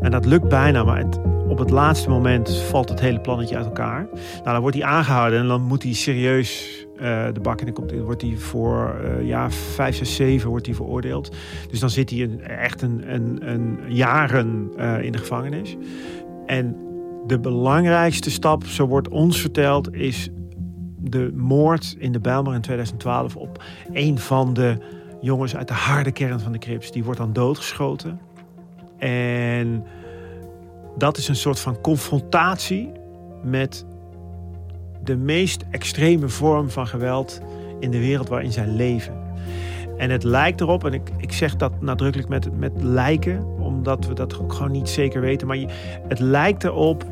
En 0.01 0.12
dat 0.12 0.25
lukt 0.25 0.50
bijna, 0.50 0.83
maar 0.83 1.03
op 1.47 1.57
het 1.57 1.69
laatste 1.69 2.09
moment 2.09 2.57
valt 2.57 2.89
het 2.89 3.00
hele 3.00 3.19
plannetje 3.19 3.55
uit 3.55 3.65
elkaar. 3.65 4.07
Nou, 4.13 4.43
dan 4.43 4.62
wordt 4.62 4.77
hij 4.77 4.85
aangehouden 4.85 5.39
en 5.39 5.47
dan 5.47 5.62
moet 5.62 5.83
hij 5.83 5.93
serieus 5.93 6.85
de 7.33 7.39
bak 7.41 7.62
in. 7.62 7.74
Dan 7.74 8.01
wordt 8.01 8.22
hij 8.22 8.38
voor 8.38 9.01
uh, 9.03 9.27
ja, 9.27 9.51
5, 9.51 9.95
6, 9.95 10.15
7 10.15 10.50
wordt 10.50 10.65
hij 10.65 10.75
veroordeeld. 10.75 11.36
Dus 11.69 11.79
dan 11.79 11.89
zit 11.89 12.10
hij 12.10 12.22
een, 12.22 12.41
echt 12.41 12.81
een, 12.81 13.13
een, 13.13 13.50
een 13.50 13.79
jaren 13.88 14.72
uh, 14.77 15.03
in 15.03 15.12
de 15.12 15.17
gevangenis. 15.17 15.75
En 16.45 16.77
de 17.27 17.39
belangrijkste 17.39 18.31
stap, 18.31 18.65
zo 18.65 18.88
wordt 18.88 19.10
ons 19.10 19.41
verteld, 19.41 19.93
is 19.93 20.29
de 21.00 21.31
moord 21.36 21.95
in 22.00 22.12
de 22.12 22.19
Bijlmer 22.19 22.53
in 22.53 22.62
2012 22.62 23.36
op 23.36 23.63
een 23.93 24.19
van 24.19 24.53
de 24.53 24.77
jongens 25.22 25.55
uit 25.55 25.67
de 25.67 25.74
harde 25.74 26.12
kern 26.12 26.39
van 26.39 26.51
de 26.51 26.57
Crips. 26.57 26.91
Die 26.91 27.03
wordt 27.03 27.19
dan 27.19 27.33
doodgeschoten. 27.33 28.19
En 28.98 29.86
dat 30.98 31.17
is 31.17 31.27
een 31.27 31.36
soort 31.36 31.60
van 31.60 31.81
confrontatie 31.81 32.91
met 33.43 33.86
de 35.03 35.17
meest 35.17 35.63
extreme 35.72 36.29
vorm 36.29 36.69
van 36.69 36.88
geweld 36.88 37.41
in 37.79 37.91
de 37.91 38.00
wereld 38.00 38.29
waarin 38.29 38.51
zij 38.51 38.67
leven. 38.67 39.22
En 39.98 40.10
het 40.10 40.24
lijkt 40.24 40.62
erop, 40.62 40.86
en 40.86 40.93
ik, 40.93 41.10
ik 41.17 41.31
zeg 41.31 41.55
dat 41.55 41.81
nadrukkelijk 41.81 42.29
met, 42.29 42.57
met 42.57 42.72
lijken, 42.81 43.45
omdat 43.60 44.07
we 44.07 44.13
dat 44.13 44.39
ook 44.39 44.53
gewoon 44.53 44.72
niet 44.72 44.89
zeker 44.89 45.22
weten. 45.22 45.48
Maar 45.48 45.57
je, 45.57 45.67
het 46.07 46.19
lijkt 46.19 46.63
erop 46.63 47.05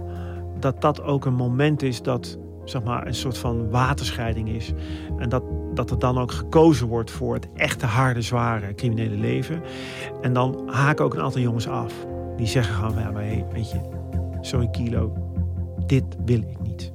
dat 0.60 0.82
dat 0.82 1.04
ook 1.04 1.26
een 1.26 1.34
moment 1.34 1.82
is 1.82 2.02
dat 2.02 2.38
zeg 2.64 2.84
maar, 2.84 3.08
een 3.08 3.16
soort 3.16 3.38
van 3.38 3.70
waterscheiding 3.70 4.50
is. 4.50 4.74
En 5.18 5.30
dat, 5.30 5.44
dat 5.74 5.92
er 5.92 6.00
dan 6.00 6.18
ook 6.18 6.32
gekozen 6.32 6.88
wordt 6.88 7.12
voor 7.12 7.34
het 7.34 7.48
echte 7.56 7.86
harde, 7.86 8.22
zware 8.22 8.76
criminele 8.76 9.16
leven. 9.16 9.62
En 10.22 10.34
dan 10.34 10.70
haken 10.70 11.06
ook 11.06 11.14
een 11.14 11.22
aantal 11.22 11.42
jongens 11.42 11.68
af. 11.68 11.94
Die 12.38 12.48
zeggen 12.48 12.76
gewoon, 12.76 13.04
ja, 13.04 13.12
maar 13.12 13.26
weet 13.54 13.72
je, 13.72 13.80
sorry 14.42 14.68
kilo, 14.68 15.14
dit 15.86 16.04
wil 16.26 16.40
ik 16.40 16.62
niet. 16.62 16.94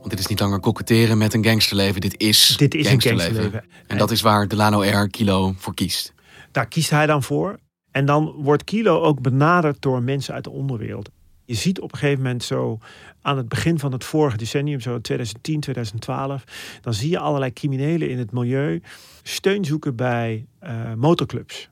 Want 0.00 0.10
dit 0.10 0.18
is 0.18 0.26
niet 0.26 0.40
langer 0.40 0.60
koketteren 0.60 1.18
met 1.18 1.34
een 1.34 1.44
gangsterleven, 1.44 2.00
dit 2.00 2.20
is, 2.20 2.56
dit 2.56 2.74
is 2.74 2.88
gangsterleven. 2.88 3.34
een 3.34 3.40
gangsterleven. 3.40 3.86
En 3.86 3.98
dat 3.98 4.10
is 4.10 4.20
waar 4.20 4.48
Delano 4.48 4.80
R. 4.80 5.08
Kilo 5.08 5.54
voor 5.56 5.74
kiest. 5.74 6.12
Daar 6.52 6.66
kiest 6.66 6.90
hij 6.90 7.06
dan 7.06 7.22
voor. 7.22 7.58
En 7.90 8.06
dan 8.06 8.34
wordt 8.36 8.64
Kilo 8.64 9.00
ook 9.02 9.20
benaderd 9.20 9.82
door 9.82 10.02
mensen 10.02 10.34
uit 10.34 10.44
de 10.44 10.50
onderwereld. 10.50 11.10
Je 11.44 11.54
ziet 11.54 11.80
op 11.80 11.92
een 11.92 11.98
gegeven 11.98 12.22
moment 12.22 12.42
zo 12.42 12.78
aan 13.22 13.36
het 13.36 13.48
begin 13.48 13.78
van 13.78 13.92
het 13.92 14.04
vorige 14.04 14.36
decennium, 14.36 14.80
zo 14.80 15.00
2010, 15.00 15.60
2012, 15.60 16.44
dan 16.80 16.94
zie 16.94 17.10
je 17.10 17.18
allerlei 17.18 17.52
criminelen 17.52 18.08
in 18.10 18.18
het 18.18 18.32
milieu 18.32 18.82
steun 19.22 19.64
zoeken 19.64 19.96
bij 19.96 20.46
uh, 20.62 20.94
motorclubs. 20.94 21.68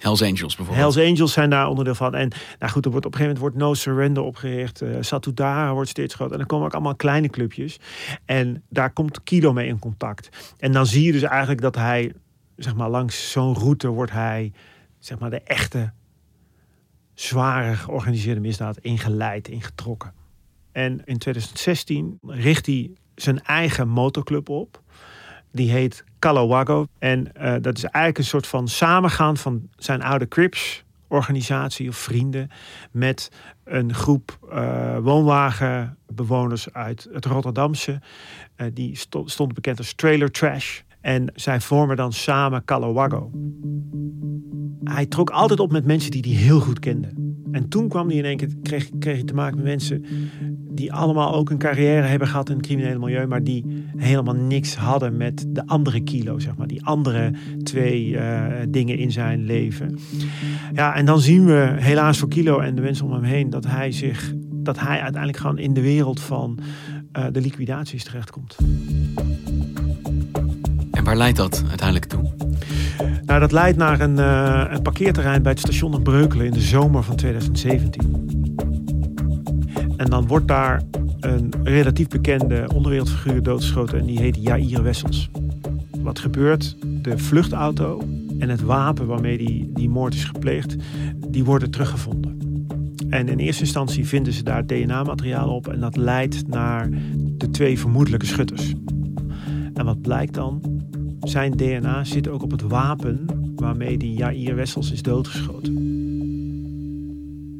Hells 0.00 0.22
Angels 0.22 0.56
bijvoorbeeld. 0.56 0.94
Hells 0.94 1.10
Angels 1.10 1.32
zijn 1.32 1.50
daar 1.50 1.68
onderdeel 1.68 1.94
van. 1.94 2.14
En 2.14 2.32
nou 2.58 2.72
goed, 2.72 2.84
er 2.84 2.90
wordt 2.90 3.06
op 3.06 3.12
een 3.12 3.18
gegeven 3.18 3.40
moment 3.40 3.56
wordt 3.56 3.56
No 3.56 3.74
Surrender 3.74 4.22
opgericht. 4.22 4.82
Uh, 4.82 4.96
Satudara 5.00 5.72
wordt 5.72 5.90
steeds 5.90 6.14
groter. 6.14 6.32
En 6.32 6.38
dan 6.38 6.46
komen 6.46 6.66
ook 6.66 6.74
allemaal 6.74 6.96
kleine 6.96 7.28
clubjes. 7.28 7.78
En 8.24 8.62
daar 8.68 8.92
komt 8.92 9.22
Kilo 9.22 9.52
mee 9.52 9.68
in 9.68 9.78
contact. 9.78 10.54
En 10.58 10.72
dan 10.72 10.86
zie 10.86 11.04
je 11.04 11.12
dus 11.12 11.22
eigenlijk 11.22 11.60
dat 11.60 11.74
hij, 11.74 12.12
zeg 12.56 12.74
maar, 12.74 12.90
langs 12.90 13.30
zo'n 13.30 13.54
route 13.54 13.88
wordt 13.88 14.12
hij, 14.12 14.52
zeg 14.98 15.18
maar, 15.18 15.30
de 15.30 15.40
echte 15.40 15.92
zware 17.14 17.74
georganiseerde 17.74 18.40
misdaad 18.40 18.78
ingeleid, 18.78 19.48
ingetrokken. 19.48 20.12
En 20.72 21.02
in 21.04 21.18
2016 21.18 22.18
richt 22.26 22.66
hij 22.66 22.90
zijn 23.14 23.42
eigen 23.42 23.88
motorclub 23.88 24.48
op. 24.48 24.82
Die 25.52 25.70
heet 25.70 26.04
Calawago. 26.18 26.86
En 26.98 27.30
uh, 27.36 27.54
dat 27.60 27.76
is 27.76 27.84
eigenlijk 27.84 28.18
een 28.18 28.24
soort 28.24 28.46
van 28.46 28.68
samengaan 28.68 29.36
van 29.36 29.68
zijn 29.76 30.02
oude 30.02 30.28
Crips 30.28 30.84
organisatie 31.10 31.88
of 31.88 31.96
vrienden 31.96 32.50
met 32.90 33.30
een 33.64 33.94
groep 33.94 34.38
uh, 34.52 34.98
woonwagenbewoners 34.98 36.72
uit 36.72 37.08
het 37.12 37.24
Rotterdamse. 37.24 38.00
Uh, 38.56 38.66
die 38.72 38.98
stond 39.24 39.54
bekend 39.54 39.78
als 39.78 39.94
Trailer 39.94 40.30
Trash. 40.30 40.80
En 41.00 41.32
zij 41.34 41.60
vormen 41.60 41.96
dan 41.96 42.12
samen 42.12 42.64
Calawago. 42.64 43.30
Hij 44.84 45.06
trok 45.06 45.30
altijd 45.30 45.60
op 45.60 45.72
met 45.72 45.84
mensen 45.84 46.10
die 46.10 46.22
hij 46.22 46.42
heel 46.42 46.60
goed 46.60 46.78
kende. 46.78 47.08
En 47.52 47.68
toen 47.68 47.88
kwam 47.88 48.08
hij 48.08 48.16
in 48.16 48.24
één 48.24 48.36
keer, 48.36 48.48
kreeg, 48.62 48.88
kreeg 48.98 49.14
hij 49.14 49.24
te 49.24 49.34
maken 49.34 49.56
met 49.56 49.64
mensen 49.64 50.04
die 50.80 50.92
allemaal 50.92 51.34
ook 51.34 51.50
een 51.50 51.58
carrière 51.58 52.06
hebben 52.06 52.28
gehad 52.28 52.48
in 52.48 52.56
het 52.56 52.66
criminele 52.66 52.98
milieu, 52.98 53.26
maar 53.26 53.44
die 53.44 53.84
helemaal 53.96 54.34
niks 54.34 54.76
hadden 54.76 55.16
met 55.16 55.44
de 55.48 55.66
andere 55.66 56.00
kilo, 56.00 56.38
zeg 56.38 56.56
maar. 56.56 56.66
Die 56.66 56.84
andere 56.84 57.32
twee 57.62 58.06
uh, 58.06 58.46
dingen 58.68 58.98
in 58.98 59.12
zijn 59.12 59.44
leven. 59.44 59.98
Ja, 60.72 60.94
en 60.94 61.04
dan 61.04 61.20
zien 61.20 61.44
we 61.44 61.74
helaas 61.78 62.18
voor 62.18 62.28
Kilo 62.28 62.58
en 62.58 62.74
de 62.74 62.80
mensen 62.80 63.06
om 63.06 63.12
hem 63.12 63.22
heen 63.22 63.50
dat 63.50 63.66
hij 63.66 63.92
zich, 63.92 64.32
dat 64.36 64.78
hij 64.78 65.00
uiteindelijk 65.00 65.36
gewoon 65.36 65.58
in 65.58 65.72
de 65.72 65.82
wereld 65.82 66.20
van 66.20 66.58
uh, 67.18 67.24
de 67.32 67.40
liquidaties 67.40 68.04
terechtkomt. 68.04 68.56
Waar 71.10 71.18
leidt 71.18 71.36
dat 71.36 71.64
uiteindelijk 71.68 72.06
toe? 72.06 72.22
Nou, 73.24 73.40
dat 73.40 73.52
leidt 73.52 73.78
naar 73.78 74.00
een, 74.00 74.16
uh, 74.16 74.64
een 74.68 74.82
parkeerterrein 74.82 75.42
bij 75.42 75.52
het 75.52 75.60
station 75.60 75.94
in 75.94 76.02
Breukelen 76.02 76.46
in 76.46 76.52
de 76.52 76.60
zomer 76.60 77.02
van 77.02 77.16
2017. 77.16 78.36
En 79.96 80.10
dan 80.10 80.26
wordt 80.26 80.48
daar 80.48 80.82
een 81.20 81.52
relatief 81.62 82.08
bekende 82.08 82.68
onderwereldfiguur 82.74 83.42
doodgeschoten 83.42 83.98
en 83.98 84.06
die 84.06 84.18
heet 84.18 84.36
Jair 84.40 84.82
Wessels. 84.82 85.30
Wat 86.00 86.18
gebeurt? 86.18 86.76
De 87.02 87.18
vluchtauto 87.18 88.02
en 88.38 88.48
het 88.48 88.62
wapen 88.62 89.06
waarmee 89.06 89.38
die, 89.38 89.70
die 89.74 89.88
moord 89.88 90.14
is 90.14 90.24
gepleegd, 90.24 90.76
die 91.28 91.44
worden 91.44 91.70
teruggevonden. 91.70 92.38
En 93.08 93.28
in 93.28 93.38
eerste 93.38 93.62
instantie 93.62 94.06
vinden 94.06 94.32
ze 94.32 94.42
daar 94.42 94.66
DNA-materiaal 94.66 95.54
op 95.54 95.68
en 95.68 95.80
dat 95.80 95.96
leidt 95.96 96.48
naar 96.48 96.88
de 97.36 97.50
twee 97.50 97.78
vermoedelijke 97.78 98.26
schutters. 98.26 98.74
En 99.74 99.84
wat 99.84 100.00
blijkt 100.00 100.34
dan? 100.34 100.79
Zijn 101.20 101.56
DNA 101.56 102.04
zit 102.04 102.28
ook 102.28 102.42
op 102.42 102.50
het 102.50 102.62
wapen 102.62 103.26
waarmee 103.56 103.98
die 103.98 104.14
Jair 104.14 104.54
Wessels 104.54 104.90
is 104.90 105.02
doodgeschoten. 105.02 105.76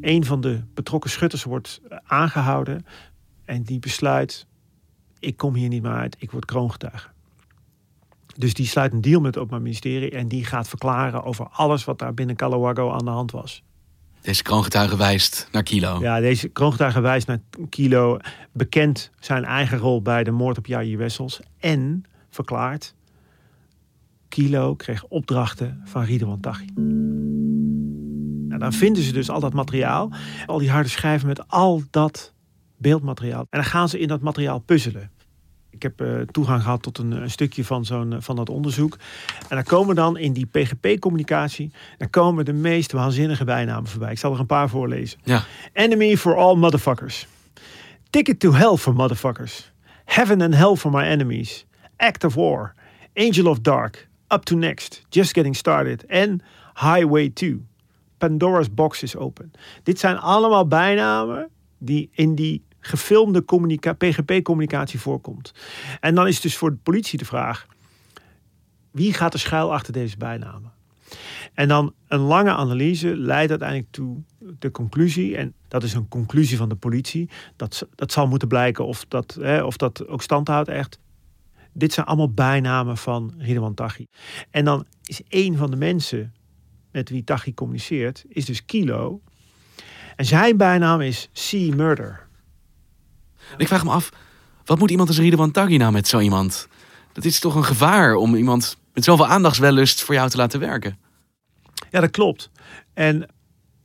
Een 0.01 0.25
van 0.25 0.41
de 0.41 0.61
betrokken 0.75 1.11
schutters 1.11 1.45
wordt 1.45 1.81
aangehouden 2.05 2.87
en 3.45 3.63
die 3.63 3.79
besluit: 3.79 4.47
ik 5.19 5.37
kom 5.37 5.55
hier 5.55 5.69
niet 5.69 5.83
meer 5.83 5.93
uit, 5.93 6.17
ik 6.19 6.31
word 6.31 6.45
kroongetuige. 6.45 7.09
Dus 8.37 8.55
die 8.55 8.67
sluit 8.67 8.93
een 8.93 9.01
deal 9.01 9.21
met 9.21 9.35
het 9.35 9.37
Openbaar 9.37 9.63
Ministerie 9.63 10.11
en 10.11 10.29
die 10.29 10.45
gaat 10.45 10.69
verklaren 10.69 11.25
over 11.25 11.49
alles 11.53 11.85
wat 11.85 11.99
daar 11.99 12.15
binnen 12.15 12.37
Calawago 12.37 12.91
aan 12.91 13.05
de 13.05 13.11
hand 13.11 13.31
was. 13.31 13.63
Deze 14.21 14.43
kroongetuige 14.43 14.97
wijst 14.97 15.49
naar 15.53 15.63
Kilo. 15.63 15.99
Ja, 16.01 16.21
deze 16.21 16.49
kroongetuige 16.49 17.01
wijst 17.01 17.27
naar 17.27 17.41
Kilo, 17.69 18.19
bekend 18.53 19.11
zijn 19.21 19.45
eigen 19.45 19.79
rol 19.79 20.03
bij 20.03 20.25
de 20.25 20.31
moord 20.31 20.59
op 20.59 20.67
Jair 20.67 20.99
Wessels 20.99 21.41
en 21.59 22.05
verklaart 22.31 22.95
Kilo 24.31 24.75
kreeg 24.75 25.05
opdrachten 25.05 25.81
van 25.85 26.05
Ridwan 26.05 26.41
Taghi. 26.41 26.67
Nou, 28.49 28.59
dan 28.59 28.73
vinden 28.73 29.03
ze 29.03 29.13
dus 29.13 29.31
al 29.31 29.41
dat 29.41 29.53
materiaal, 29.53 30.13
al 30.47 30.59
die 30.59 30.71
harde 30.71 30.89
schijven 30.89 31.29
met 31.29 31.49
al 31.49 31.83
dat 31.91 32.35
beeldmateriaal. 32.77 33.41
En 33.41 33.59
dan 33.61 33.65
gaan 33.65 33.89
ze 33.89 33.99
in 33.99 34.09
dat 34.09 34.21
materiaal 34.21 34.59
puzzelen. 34.59 35.11
Ik 35.71 35.83
heb 35.83 36.01
uh, 36.01 36.21
toegang 36.21 36.63
gehad 36.63 36.83
tot 36.83 36.99
een, 36.99 37.11
een 37.11 37.31
stukje 37.31 37.65
van, 37.65 37.85
zo'n, 37.85 38.17
van 38.19 38.37
dat 38.37 38.49
onderzoek. 38.49 38.99
En 39.49 39.57
dan 39.57 39.65
komen 39.65 39.95
dan 39.95 40.17
in 40.17 40.33
die 40.33 40.47
PGP-communicatie... 40.47 41.73
dan 41.99 42.11
komen 42.11 42.45
de 42.45 42.53
meest 42.53 42.93
waanzinnige 42.93 43.45
bijnamen 43.45 43.91
voorbij. 43.91 44.11
Ik 44.11 44.19
zal 44.19 44.33
er 44.33 44.41
een 44.41 44.47
paar 44.47 44.69
voorlezen. 44.69 45.21
Ja. 45.25 45.45
Enemy 45.73 46.17
for 46.17 46.37
all 46.37 46.57
motherfuckers. 46.57 47.27
Ticket 48.11 48.41
to 48.41 48.53
hell 48.53 48.77
for 48.77 48.95
motherfuckers. 48.95 49.73
Heaven 50.05 50.41
and 50.43 50.55
hell 50.55 50.75
for 50.75 50.91
my 50.91 51.03
enemies. 51.03 51.67
Act 51.97 52.25
of 52.25 52.35
war. 52.35 52.75
Angel 53.15 53.47
of 53.47 53.61
Dark, 53.61 54.09
Up 54.33 54.43
to 54.43 54.57
Next, 54.57 55.05
Just 55.09 55.33
Getting 55.33 55.57
Started 55.57 56.07
en 56.07 56.41
Highway 56.75 57.31
2. 57.31 57.65
Pandora's 58.19 58.75
Box 58.75 59.03
is 59.03 59.17
Open. 59.17 59.53
Dit 59.83 59.99
zijn 59.99 60.19
allemaal 60.19 60.67
bijnamen 60.67 61.49
die 61.79 62.09
in 62.13 62.35
die 62.35 62.65
gefilmde 62.81 63.45
PGP-communicatie 63.99 65.01
voorkomt. 65.01 65.55
En 66.01 66.15
dan 66.15 66.27
is 66.27 66.41
dus 66.41 66.57
voor 66.57 66.71
de 66.71 66.79
politie 66.83 67.19
de 67.19 67.25
vraag: 67.25 67.67
wie 68.91 69.13
gaat 69.13 69.33
er 69.33 69.41
schuil 69.41 69.73
achter 69.73 69.93
deze 69.93 70.17
bijnamen? 70.17 70.73
En 71.55 71.69
dan 71.69 71.95
een 72.09 72.21
lange 72.21 72.51
analyse 72.51 73.17
leidt 73.17 73.51
uiteindelijk 73.51 73.91
toe 73.91 74.23
de 74.59 74.71
conclusie, 74.71 75.37
en 75.37 75.55
dat 75.69 75.83
is 75.83 75.95
een 75.95 76.09
conclusie 76.09 76.57
van 76.57 76.69
de 76.69 76.75
politie, 76.75 77.31
dat, 77.57 77.89
dat 77.95 78.13
zal 78.13 78.27
moeten 78.27 78.49
blijken 78.49 78.87
of 78.87 79.05
dat, 79.09 79.39
hè, 79.41 79.63
of 79.63 79.77
dat 79.77 80.07
ook 80.07 80.23
stand 80.23 80.49
houdt 80.49 80.69
echt. 80.69 80.99
Dit 81.73 81.93
zijn 81.93 82.07
allemaal 82.07 82.33
bijnamen 82.33 82.97
van 82.97 83.35
Ridwan 83.39 83.75
Taghi. 83.75 84.07
En 84.51 84.65
dan 84.65 84.87
is 85.05 85.21
een 85.29 85.57
van 85.57 85.71
de 85.71 85.77
mensen 85.77 86.35
met 86.93 87.11
wie 87.11 87.25
Taghi 87.25 87.55
communiceert, 87.55 88.25
is 88.29 88.45
dus 88.45 88.65
Kilo. 88.65 89.21
En 90.17 90.25
zijn 90.25 90.57
bijnaam 90.57 91.01
is 91.01 91.29
Sea 91.33 91.75
Murder. 91.75 92.27
Ik 93.57 93.69
vraag 93.69 93.85
me 93.85 93.91
af, 93.91 94.11
wat 94.65 94.79
moet 94.79 94.91
iemand 94.91 95.09
als 95.09 95.19
Ridwan 95.19 95.51
Taghi 95.51 95.77
nou 95.77 95.93
met 95.93 96.09
zo 96.09 96.19
iemand? 96.19 96.69
Dat 97.13 97.25
is 97.25 97.41
toch 97.41 97.55
een 97.55 97.65
gevaar 97.65 98.15
om 98.15 98.35
iemand 98.35 98.79
met 98.95 99.05
zoveel 99.05 99.27
aandachtswellust 99.27 100.03
voor 100.03 100.15
jou 100.15 100.31
te 100.31 100.37
laten 100.37 100.61
werken? 100.61 100.99
Ja, 101.91 102.01
dat 102.01 102.11
klopt. 102.11 102.51
En 102.95 103.29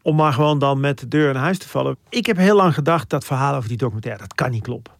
om 0.01 0.15
maar 0.15 0.33
gewoon 0.33 0.59
dan 0.59 0.79
met 0.79 0.99
de 0.99 1.07
deur 1.07 1.29
in 1.29 1.35
huis 1.35 1.57
te 1.57 1.69
vallen. 1.69 1.97
Ik 2.09 2.25
heb 2.25 2.37
heel 2.37 2.55
lang 2.55 2.73
gedacht 2.73 3.09
dat 3.09 3.25
verhaal 3.25 3.55
over 3.55 3.69
die 3.69 3.77
documentaire, 3.77 4.21
dat 4.21 4.33
kan 4.33 4.51
niet 4.51 4.63
kloppen. 4.63 4.93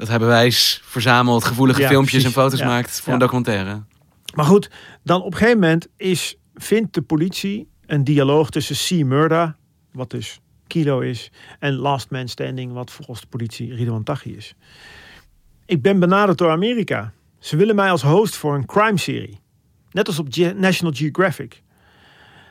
Dat 0.00 0.08
hebben 0.08 0.28
wij 0.28 0.50
verzameld, 0.82 1.44
gevoelige 1.44 1.80
Ja, 1.80 1.88
filmpjes 1.88 2.10
precies. 2.22 2.36
en 2.36 2.42
foto's 2.42 2.58
Ja. 2.58 2.64
gemaakt 2.64 3.00
voor 3.00 3.12
een 3.12 3.18
documentaire. 3.18 3.82
Maar 4.34 4.44
goed, 4.44 4.70
dan 5.04 5.20
op 5.22 5.32
een 5.32 5.38
gegeven 5.38 5.60
moment 5.60 5.86
is, 5.96 6.36
vindt 6.54 6.94
de 6.94 7.02
politie 7.02 7.68
een 7.86 8.04
dialoog 8.04 8.50
tussen 8.50 8.98
C. 8.98 9.04
Murda, 9.04 9.56
wat 9.92 10.10
dus 10.10 10.40
Kilo 10.66 11.00
is, 11.00 11.30
en 11.58 11.74
Last 11.74 12.10
Man 12.10 12.28
Standing, 12.28 12.72
wat 12.72 12.90
volgens 12.90 13.20
de 13.20 13.26
politie 13.26 13.74
Ridwan 13.74 14.02
Taghi 14.02 14.36
is. 14.36 14.54
Ik 15.66 15.82
ben 15.82 15.98
benaderd 16.00 16.38
door 16.38 16.50
Amerika. 16.50 17.12
Ze 17.38 17.56
willen 17.56 17.74
mij 17.74 17.90
als 17.90 18.02
host 18.02 18.36
voor 18.36 18.54
een 18.54 18.66
crime-serie. 18.66 19.40
Net 19.90 20.06
als 20.06 20.18
op 20.18 20.26
Ge- 20.30 20.54
National 20.56 20.92
Geographic. 20.96 21.62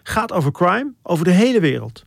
Gaat 0.04 0.32
over 0.32 0.52
crime 0.52 0.94
over 1.04 1.26
de 1.26 1.32
hele 1.32 1.60
wereld. 1.60 2.06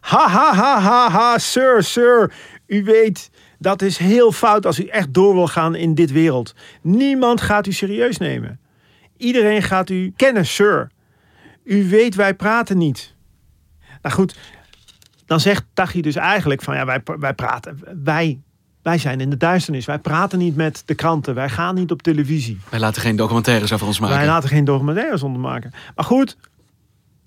Ha 0.00 0.28
ha 0.28 0.54
ha 0.54 0.80
ha 0.80 1.10
ha, 1.10 1.38
sir, 1.38 1.82
sir. 1.82 2.32
U 2.74 2.84
weet, 2.84 3.30
dat 3.58 3.82
is 3.82 3.98
heel 3.98 4.32
fout 4.32 4.66
als 4.66 4.80
u 4.80 4.86
echt 4.86 5.14
door 5.14 5.34
wil 5.34 5.46
gaan 5.46 5.74
in 5.74 5.94
dit 5.94 6.12
wereld. 6.12 6.54
Niemand 6.82 7.40
gaat 7.40 7.66
u 7.66 7.72
serieus 7.72 8.18
nemen. 8.18 8.60
Iedereen 9.16 9.62
gaat 9.62 9.90
u 9.90 10.12
kennen, 10.16 10.46
sir. 10.46 10.90
U 11.64 11.88
weet, 11.88 12.14
wij 12.14 12.34
praten 12.34 12.78
niet. 12.78 13.14
Nou 14.02 14.14
goed, 14.14 14.38
dan 15.26 15.40
zegt 15.40 15.64
Taghi 15.72 16.00
dus 16.00 16.14
eigenlijk 16.14 16.62
van 16.62 16.76
ja, 16.76 16.84
wij, 16.84 17.02
wij 17.04 17.34
praten. 17.34 17.78
Wij, 18.04 18.40
wij 18.82 18.98
zijn 18.98 19.20
in 19.20 19.30
de 19.30 19.36
duisternis. 19.36 19.84
Wij 19.84 19.98
praten 19.98 20.38
niet 20.38 20.56
met 20.56 20.82
de 20.86 20.94
kranten. 20.94 21.34
Wij 21.34 21.48
gaan 21.48 21.74
niet 21.74 21.90
op 21.90 22.02
televisie. 22.02 22.58
Wij 22.70 22.80
laten 22.80 23.02
geen 23.02 23.16
documentaires 23.16 23.72
over 23.72 23.86
ons 23.86 23.98
maken. 24.00 24.16
Wij 24.16 24.26
laten 24.26 24.48
geen 24.48 24.64
documentaires 24.64 25.22
onder 25.22 25.40
maken. 25.40 25.72
Maar 25.94 26.04
goed, 26.04 26.36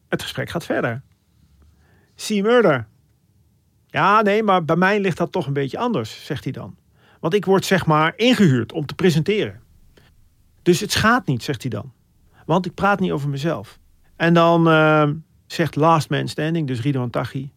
het 0.10 0.22
gesprek 0.22 0.50
gaat 0.50 0.66
verder. 0.66 1.02
See 2.16 2.42
murder. 2.42 2.88
Ja, 3.88 4.22
nee, 4.22 4.44
maar 4.44 4.66
bij 4.66 4.76
mij 4.76 5.00
ligt 5.00 5.18
dat 5.18 5.32
toch 5.32 5.48
een 5.48 5.54
beetje 5.54 5.78
anders, 5.78 6.26
zegt 6.26 6.44
hij 6.44 6.54
dan. 6.54 6.76
Want 7.20 7.34
ik 7.34 7.46
word 7.46 7.66
zeg 7.66 7.86
maar 7.86 8.14
ingehuurd 8.16 8.72
om 8.72 8.86
te 8.86 8.96
presenteren. 8.96 9.62
Dus 10.62 10.80
het 10.80 10.92
schaadt 10.92 11.28
niet, 11.28 11.44
zegt 11.44 11.62
hij 11.62 11.72
dan. 11.72 11.92
Want 12.46 12.66
ik 12.66 12.74
praat 12.74 13.00
niet 13.00 13.12
over 13.12 13.30
mezelf. 13.30 13.80
En 14.16 14.34
dan 14.34 14.70
eh, 14.70 15.10
zegt 15.46 15.76
Last 15.76 16.10
Man 16.10 16.28
Standing, 16.28 16.68
dus 16.68 16.82
Ridwan 16.82 17.10
Taghi. 17.10 17.52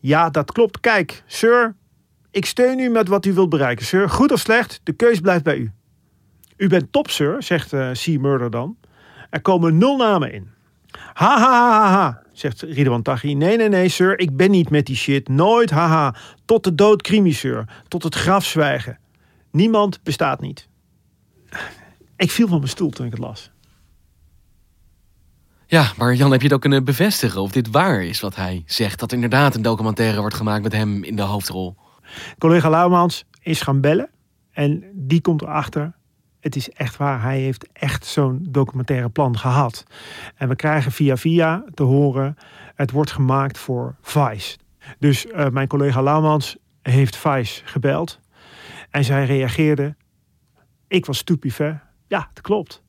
Ja, 0.00 0.30
dat 0.30 0.52
klopt. 0.52 0.80
Kijk, 0.80 1.22
sir, 1.26 1.74
ik 2.30 2.44
steun 2.46 2.78
u 2.78 2.88
met 2.88 3.08
wat 3.08 3.26
u 3.26 3.32
wilt 3.32 3.48
bereiken, 3.48 3.86
sir. 3.86 4.10
Goed 4.10 4.32
of 4.32 4.40
slecht, 4.40 4.80
de 4.82 4.92
keus 4.92 5.20
blijft 5.20 5.44
bij 5.44 5.56
u. 5.56 5.72
U 6.56 6.68
bent 6.68 6.92
top, 6.92 7.10
sir, 7.10 7.42
zegt 7.42 7.72
eh 7.72 7.90
C. 7.90 8.06
Murder 8.06 8.50
dan. 8.50 8.76
Er 9.30 9.40
komen 9.40 9.78
nul 9.78 9.96
namen 9.96 10.32
in. 10.32 10.53
Ha, 11.14 11.38
ha, 11.38 11.70
ha, 11.70 11.90
ha, 11.90 12.22
zegt 12.32 12.60
Ridwan 12.62 13.02
Taghi. 13.02 13.34
Nee, 13.34 13.56
nee, 13.56 13.68
nee, 13.68 13.88
sir, 13.88 14.18
ik 14.18 14.36
ben 14.36 14.50
niet 14.50 14.70
met 14.70 14.86
die 14.86 14.96
shit. 14.96 15.28
Nooit, 15.28 15.70
haha. 15.70 16.14
Tot 16.44 16.64
de 16.64 16.74
dood 16.74 17.02
crimi, 17.02 17.32
sir. 17.32 17.68
Tot 17.88 18.02
het 18.02 18.14
graf 18.14 18.44
zwijgen. 18.44 18.98
Niemand 19.50 20.02
bestaat 20.02 20.40
niet. 20.40 20.68
Ik 22.16 22.30
viel 22.30 22.48
van 22.48 22.58
mijn 22.58 22.70
stoel 22.70 22.90
toen 22.90 23.06
ik 23.06 23.12
het 23.12 23.20
las. 23.20 23.50
Ja, 25.66 25.92
maar 25.96 26.14
Jan, 26.14 26.30
heb 26.30 26.40
je 26.40 26.46
het 26.46 26.54
ook 26.54 26.60
kunnen 26.60 26.84
bevestigen 26.84 27.40
of 27.40 27.52
dit 27.52 27.70
waar 27.70 28.04
is 28.04 28.20
wat 28.20 28.36
hij 28.36 28.62
zegt? 28.66 29.00
Dat 29.00 29.10
er 29.10 29.14
inderdaad 29.14 29.54
een 29.54 29.62
documentaire 29.62 30.20
wordt 30.20 30.34
gemaakt 30.34 30.62
met 30.62 30.72
hem 30.72 31.04
in 31.04 31.16
de 31.16 31.22
hoofdrol. 31.22 31.76
Collega 32.38 32.70
Lauwmans 32.70 33.24
is 33.42 33.60
gaan 33.60 33.80
bellen. 33.80 34.10
En 34.50 34.84
die 34.94 35.20
komt 35.20 35.42
erachter. 35.42 35.94
Het 36.44 36.56
is 36.56 36.70
echt 36.70 36.96
waar. 36.96 37.22
Hij 37.22 37.38
heeft 37.40 37.68
echt 37.72 38.06
zo'n 38.06 38.46
documentaire 38.48 39.08
plan 39.08 39.38
gehad. 39.38 39.84
En 40.36 40.48
we 40.48 40.56
krijgen 40.56 40.92
via 40.92 41.16
via 41.16 41.64
te 41.74 41.82
horen. 41.82 42.36
Het 42.74 42.90
wordt 42.90 43.10
gemaakt 43.10 43.58
voor 43.58 43.96
Vice. 44.00 44.58
Dus 44.98 45.26
eh, 45.26 45.48
mijn 45.48 45.68
collega 45.68 46.02
Lauwmans 46.02 46.56
heeft 46.82 47.16
Vice 47.16 47.62
gebeld. 47.64 48.20
En 48.90 49.04
zij 49.04 49.24
reageerde. 49.24 49.96
Ik 50.88 51.06
was 51.06 51.18
stupefait. 51.18 51.78
Ja, 52.06 52.26
het 52.28 52.40
klopt. 52.40 52.82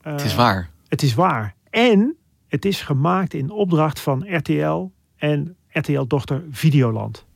Het 0.00 0.24
is 0.24 0.34
waar. 0.34 0.70
Het 0.88 1.02
is 1.02 1.14
waar. 1.14 1.54
En 1.70 2.16
het 2.48 2.64
is 2.64 2.82
gemaakt 2.82 3.34
in 3.34 3.50
opdracht 3.50 4.00
van 4.00 4.36
RTL 4.36 4.90
en 5.16 5.56
RTL-dochter 5.68 6.44
Videoland. 6.50 7.26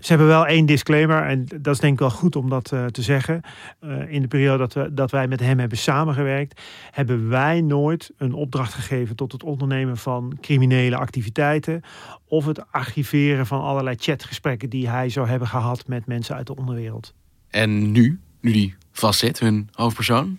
Ze 0.00 0.08
hebben 0.08 0.26
wel 0.26 0.46
één 0.46 0.66
disclaimer, 0.66 1.22
en 1.22 1.46
dat 1.60 1.74
is 1.74 1.80
denk 1.80 1.92
ik 1.92 1.98
wel 1.98 2.10
goed 2.10 2.36
om 2.36 2.48
dat 2.48 2.72
eh, 2.72 2.84
te 2.84 3.02
zeggen. 3.02 3.40
Eh, 3.80 4.12
in 4.12 4.22
de 4.22 4.28
periode 4.28 4.58
dat, 4.58 4.72
we, 4.72 4.94
dat 4.94 5.10
wij 5.10 5.28
met 5.28 5.40
hem 5.40 5.58
hebben 5.58 5.78
samengewerkt, 5.78 6.60
hebben 6.90 7.28
wij 7.28 7.60
nooit 7.60 8.10
een 8.16 8.32
opdracht 8.32 8.74
gegeven 8.74 9.16
tot 9.16 9.32
het 9.32 9.42
ondernemen 9.42 9.96
van 9.96 10.38
criminele 10.40 10.96
activiteiten. 10.96 11.82
Of 12.28 12.46
het 12.46 12.72
archiveren 12.72 13.46
van 13.46 13.60
allerlei 13.60 13.96
chatgesprekken 13.98 14.70
die 14.70 14.88
hij 14.88 15.08
zou 15.08 15.28
hebben 15.28 15.48
gehad 15.48 15.86
met 15.86 16.06
mensen 16.06 16.36
uit 16.36 16.46
de 16.46 16.56
onderwereld. 16.56 17.14
En 17.48 17.92
nu, 17.92 18.20
nu 18.40 18.52
die 18.52 18.74
vastzit, 18.92 19.38
hun 19.38 19.68
hoofdpersoon? 19.72 20.38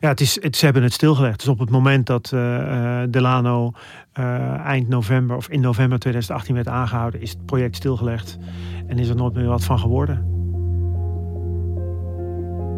Ja, 0.00 0.08
het 0.08 0.20
is, 0.20 0.42
het, 0.42 0.56
ze 0.56 0.64
hebben 0.64 0.82
het 0.82 0.92
stilgelegd. 0.92 1.38
Dus 1.38 1.48
op 1.48 1.58
het 1.58 1.70
moment 1.70 2.06
dat 2.06 2.32
eh, 2.32 3.02
eh, 3.02 3.08
Delano 3.10 3.72
eh, 4.12 4.54
eind 4.54 4.88
november 4.88 5.36
of 5.36 5.48
in 5.48 5.60
november 5.60 5.98
2018 5.98 6.54
werd 6.54 6.68
aangehouden, 6.68 7.20
is 7.20 7.30
het 7.30 7.46
project 7.46 7.76
stilgelegd 7.76 8.38
en 8.86 8.98
is 8.98 9.08
er 9.08 9.16
nooit 9.16 9.34
meer 9.34 9.46
wat 9.46 9.64
van 9.64 9.78
geworden. 9.78 10.34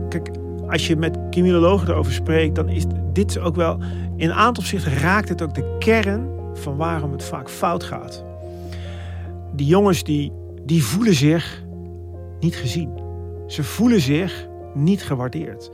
Kijk, 0.08 0.30
als 0.68 0.86
je 0.86 0.96
met 0.96 1.18
criminologen 1.30 1.88
erover 1.88 2.12
spreekt, 2.12 2.54
dan 2.54 2.68
is 2.68 2.84
dit 3.12 3.38
ook 3.38 3.56
wel. 3.56 3.78
In 4.16 4.28
een 4.28 4.36
aantal 4.36 4.62
opzichten 4.62 4.98
raakt 4.98 5.28
het 5.28 5.42
ook 5.42 5.54
de 5.54 5.76
kern 5.78 6.28
van 6.54 6.76
waarom 6.76 7.12
het 7.12 7.24
vaak 7.24 7.50
fout 7.50 7.84
gaat. 7.84 8.24
Die 9.52 9.66
jongens 9.66 10.04
die, 10.04 10.32
die 10.64 10.84
voelen 10.84 11.14
zich 11.14 11.64
niet 12.40 12.56
gezien. 12.56 12.90
Ze 13.46 13.64
voelen 13.64 14.00
zich 14.00 14.48
niet 14.74 15.02
gewaardeerd. 15.02 15.70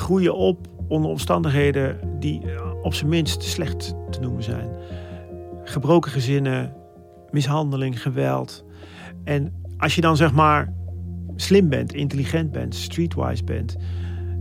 Groeien 0.00 0.34
op 0.34 0.66
onder 0.88 1.10
omstandigheden 1.10 1.98
die 2.18 2.40
eh, 2.40 2.72
op 2.82 2.94
zijn 2.94 3.10
minst 3.10 3.42
slecht 3.42 3.94
te 4.10 4.20
noemen 4.20 4.42
zijn. 4.42 4.68
Gebroken 5.64 6.10
gezinnen, 6.10 6.72
mishandeling, 7.30 8.02
geweld. 8.02 8.64
En 9.24 9.52
als 9.78 9.94
je 9.94 10.00
dan 10.00 10.16
zeg 10.16 10.32
maar 10.32 10.74
slim 11.36 11.68
bent, 11.68 11.92
intelligent 11.92 12.52
bent, 12.52 12.74
streetwise 12.74 13.44
bent, 13.44 13.76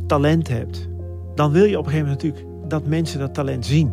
talent 0.07 0.47
hebt, 0.47 0.89
dan 1.35 1.51
wil 1.51 1.63
je 1.63 1.77
op 1.77 1.85
een 1.85 1.91
gegeven 1.91 2.09
moment 2.09 2.23
natuurlijk 2.23 2.69
dat 2.69 2.87
mensen 2.87 3.19
dat 3.19 3.33
talent 3.33 3.65
zien. 3.65 3.91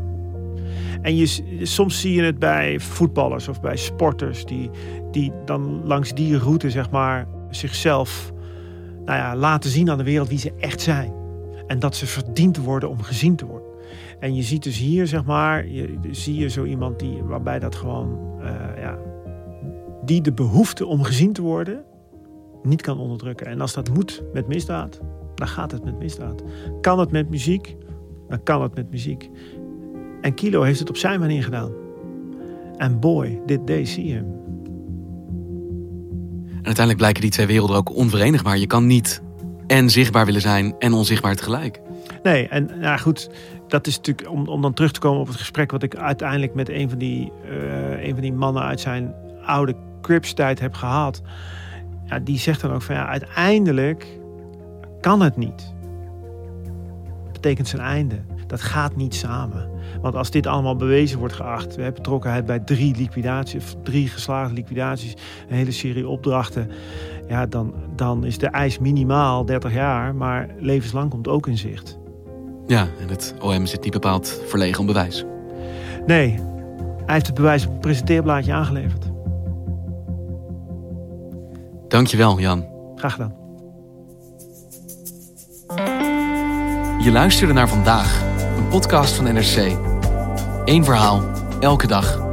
En 1.02 1.16
je, 1.16 1.26
soms 1.62 2.00
zie 2.00 2.14
je 2.14 2.22
het 2.22 2.38
bij 2.38 2.80
voetballers 2.80 3.48
of 3.48 3.60
bij 3.60 3.76
sporters 3.76 4.44
die, 4.44 4.70
die 5.10 5.32
dan 5.44 5.80
langs 5.84 6.14
die 6.14 6.38
route 6.38 6.70
zeg 6.70 6.90
maar 6.90 7.26
zichzelf 7.50 8.32
nou 9.04 9.18
ja, 9.18 9.36
laten 9.36 9.70
zien 9.70 9.90
aan 9.90 9.98
de 9.98 10.04
wereld 10.04 10.28
wie 10.28 10.38
ze 10.38 10.52
echt 10.58 10.80
zijn. 10.80 11.24
En 11.66 11.78
dat 11.78 11.96
ze 11.96 12.06
verdiend 12.06 12.56
worden 12.56 12.88
om 12.88 13.02
gezien 13.02 13.36
te 13.36 13.46
worden. 13.46 13.68
En 14.20 14.34
je 14.34 14.42
ziet 14.42 14.62
dus 14.62 14.78
hier, 14.78 15.06
zeg 15.06 15.24
maar, 15.24 15.68
je, 15.68 15.98
zie 16.10 16.34
je 16.34 16.48
zo 16.48 16.64
iemand 16.64 16.98
die, 16.98 17.22
waarbij 17.22 17.58
dat 17.58 17.74
gewoon, 17.74 18.18
eh, 18.40 18.80
ja, 18.82 18.98
die 20.04 20.20
de 20.20 20.32
behoefte 20.32 20.86
om 20.86 21.02
gezien 21.02 21.32
te 21.32 21.42
worden 21.42 21.84
niet 22.62 22.82
kan 22.82 22.98
onderdrukken. 22.98 23.46
En 23.46 23.60
als 23.60 23.74
dat 23.74 23.90
moet 23.90 24.22
met 24.32 24.48
misdaad, 24.48 25.00
dan 25.34 25.48
gaat 25.48 25.70
het 25.70 25.84
met 25.84 25.98
misdaad. 25.98 26.42
Kan 26.80 26.98
het 26.98 27.10
met 27.10 27.30
muziek, 27.30 27.76
dan 28.28 28.42
kan 28.42 28.62
het 28.62 28.74
met 28.74 28.90
muziek. 28.90 29.30
En 30.20 30.34
Kilo 30.34 30.62
heeft 30.62 30.78
het 30.78 30.88
op 30.88 30.96
zijn 30.96 31.20
manier 31.20 31.42
gedaan. 31.42 31.70
En 32.76 33.00
boy, 33.00 33.40
did 33.46 33.66
they 33.66 33.84
see 33.84 34.04
him. 34.04 34.34
En 36.48 36.72
uiteindelijk 36.72 36.96
blijken 36.96 37.22
die 37.22 37.30
twee 37.30 37.46
werelden 37.46 37.76
ook 37.76 37.96
onverenigbaar. 37.96 38.58
Je 38.58 38.66
kan 38.66 38.86
niet 38.86 39.22
en 39.66 39.90
zichtbaar 39.90 40.24
willen 40.24 40.40
zijn 40.40 40.74
en 40.78 40.92
onzichtbaar 40.92 41.34
tegelijk. 41.34 41.80
Nee, 42.22 42.48
en 42.48 42.70
nou 42.80 42.98
goed, 42.98 43.30
dat 43.68 43.86
is 43.86 43.96
natuurlijk 43.96 44.30
om, 44.30 44.48
om 44.48 44.62
dan 44.62 44.74
terug 44.74 44.92
te 44.92 45.00
komen 45.00 45.20
op 45.20 45.26
het 45.26 45.36
gesprek 45.36 45.70
wat 45.70 45.82
ik 45.82 45.96
uiteindelijk 45.96 46.54
met 46.54 46.68
een 46.68 46.88
van 46.88 46.98
die, 46.98 47.32
uh, 47.50 48.04
een 48.04 48.12
van 48.12 48.20
die 48.20 48.32
mannen 48.32 48.62
uit 48.62 48.80
zijn 48.80 49.14
oude 49.44 49.74
Crips-tijd 50.02 50.60
heb 50.60 50.74
gehad. 50.74 51.22
Ja, 52.04 52.18
die 52.18 52.38
zegt 52.38 52.60
dan 52.60 52.72
ook 52.72 52.82
van 52.82 52.94
ja, 52.94 53.06
uiteindelijk 53.06 54.06
kan 55.00 55.20
het 55.20 55.36
niet. 55.36 55.74
Dat 57.24 57.32
betekent 57.32 57.68
zijn 57.68 57.82
einde. 57.82 58.20
Dat 58.46 58.60
gaat 58.60 58.96
niet 58.96 59.14
samen. 59.14 59.68
Want 60.00 60.14
als 60.14 60.30
dit 60.30 60.46
allemaal 60.46 60.76
bewezen 60.76 61.18
wordt 61.18 61.34
geacht, 61.34 61.76
we 61.76 61.82
hebben 61.82 62.02
betrokkenheid 62.02 62.46
bij 62.46 62.58
drie 62.58 62.96
liquidaties, 62.96 63.74
drie 63.82 64.08
geslaagde 64.08 64.54
liquidaties, 64.54 65.14
een 65.48 65.56
hele 65.56 65.70
serie 65.70 66.08
opdrachten, 66.08 66.70
ja, 67.28 67.46
dan, 67.46 67.74
dan 67.96 68.24
is 68.24 68.38
de 68.38 68.46
eis 68.46 68.78
minimaal 68.78 69.44
30 69.44 69.72
jaar, 69.72 70.14
maar 70.14 70.48
levenslang 70.58 71.10
komt 71.10 71.28
ook 71.28 71.46
in 71.46 71.58
zicht. 71.58 71.98
Ja, 72.66 72.88
en 73.00 73.08
het 73.08 73.34
OM 73.40 73.66
zit 73.66 73.82
niet 73.82 73.92
bepaald 73.92 74.40
verlegen 74.46 74.80
om 74.80 74.86
bewijs. 74.86 75.24
Nee, 76.06 76.40
hij 77.04 77.14
heeft 77.14 77.26
het 77.26 77.34
bewijs 77.34 77.66
op 77.66 77.72
een 77.72 77.78
presenteerblaadje 77.80 78.52
aangeleverd. 78.52 79.04
Dankjewel, 81.88 82.40
Jan. 82.40 82.66
Graag 82.94 83.12
gedaan. 83.12 83.34
Je 87.02 87.10
luisterde 87.12 87.52
naar 87.52 87.68
vandaag, 87.68 88.22
een 88.56 88.68
podcast 88.68 89.14
van 89.14 89.24
NRC. 89.24 89.76
Eén 90.64 90.84
verhaal, 90.84 91.22
elke 91.60 91.86
dag. 91.86 92.24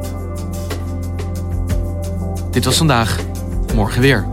Dit 2.52 2.66
was 2.66 2.78
vandaag, 2.78 3.20
morgen 3.76 4.02
weer. 4.02 4.33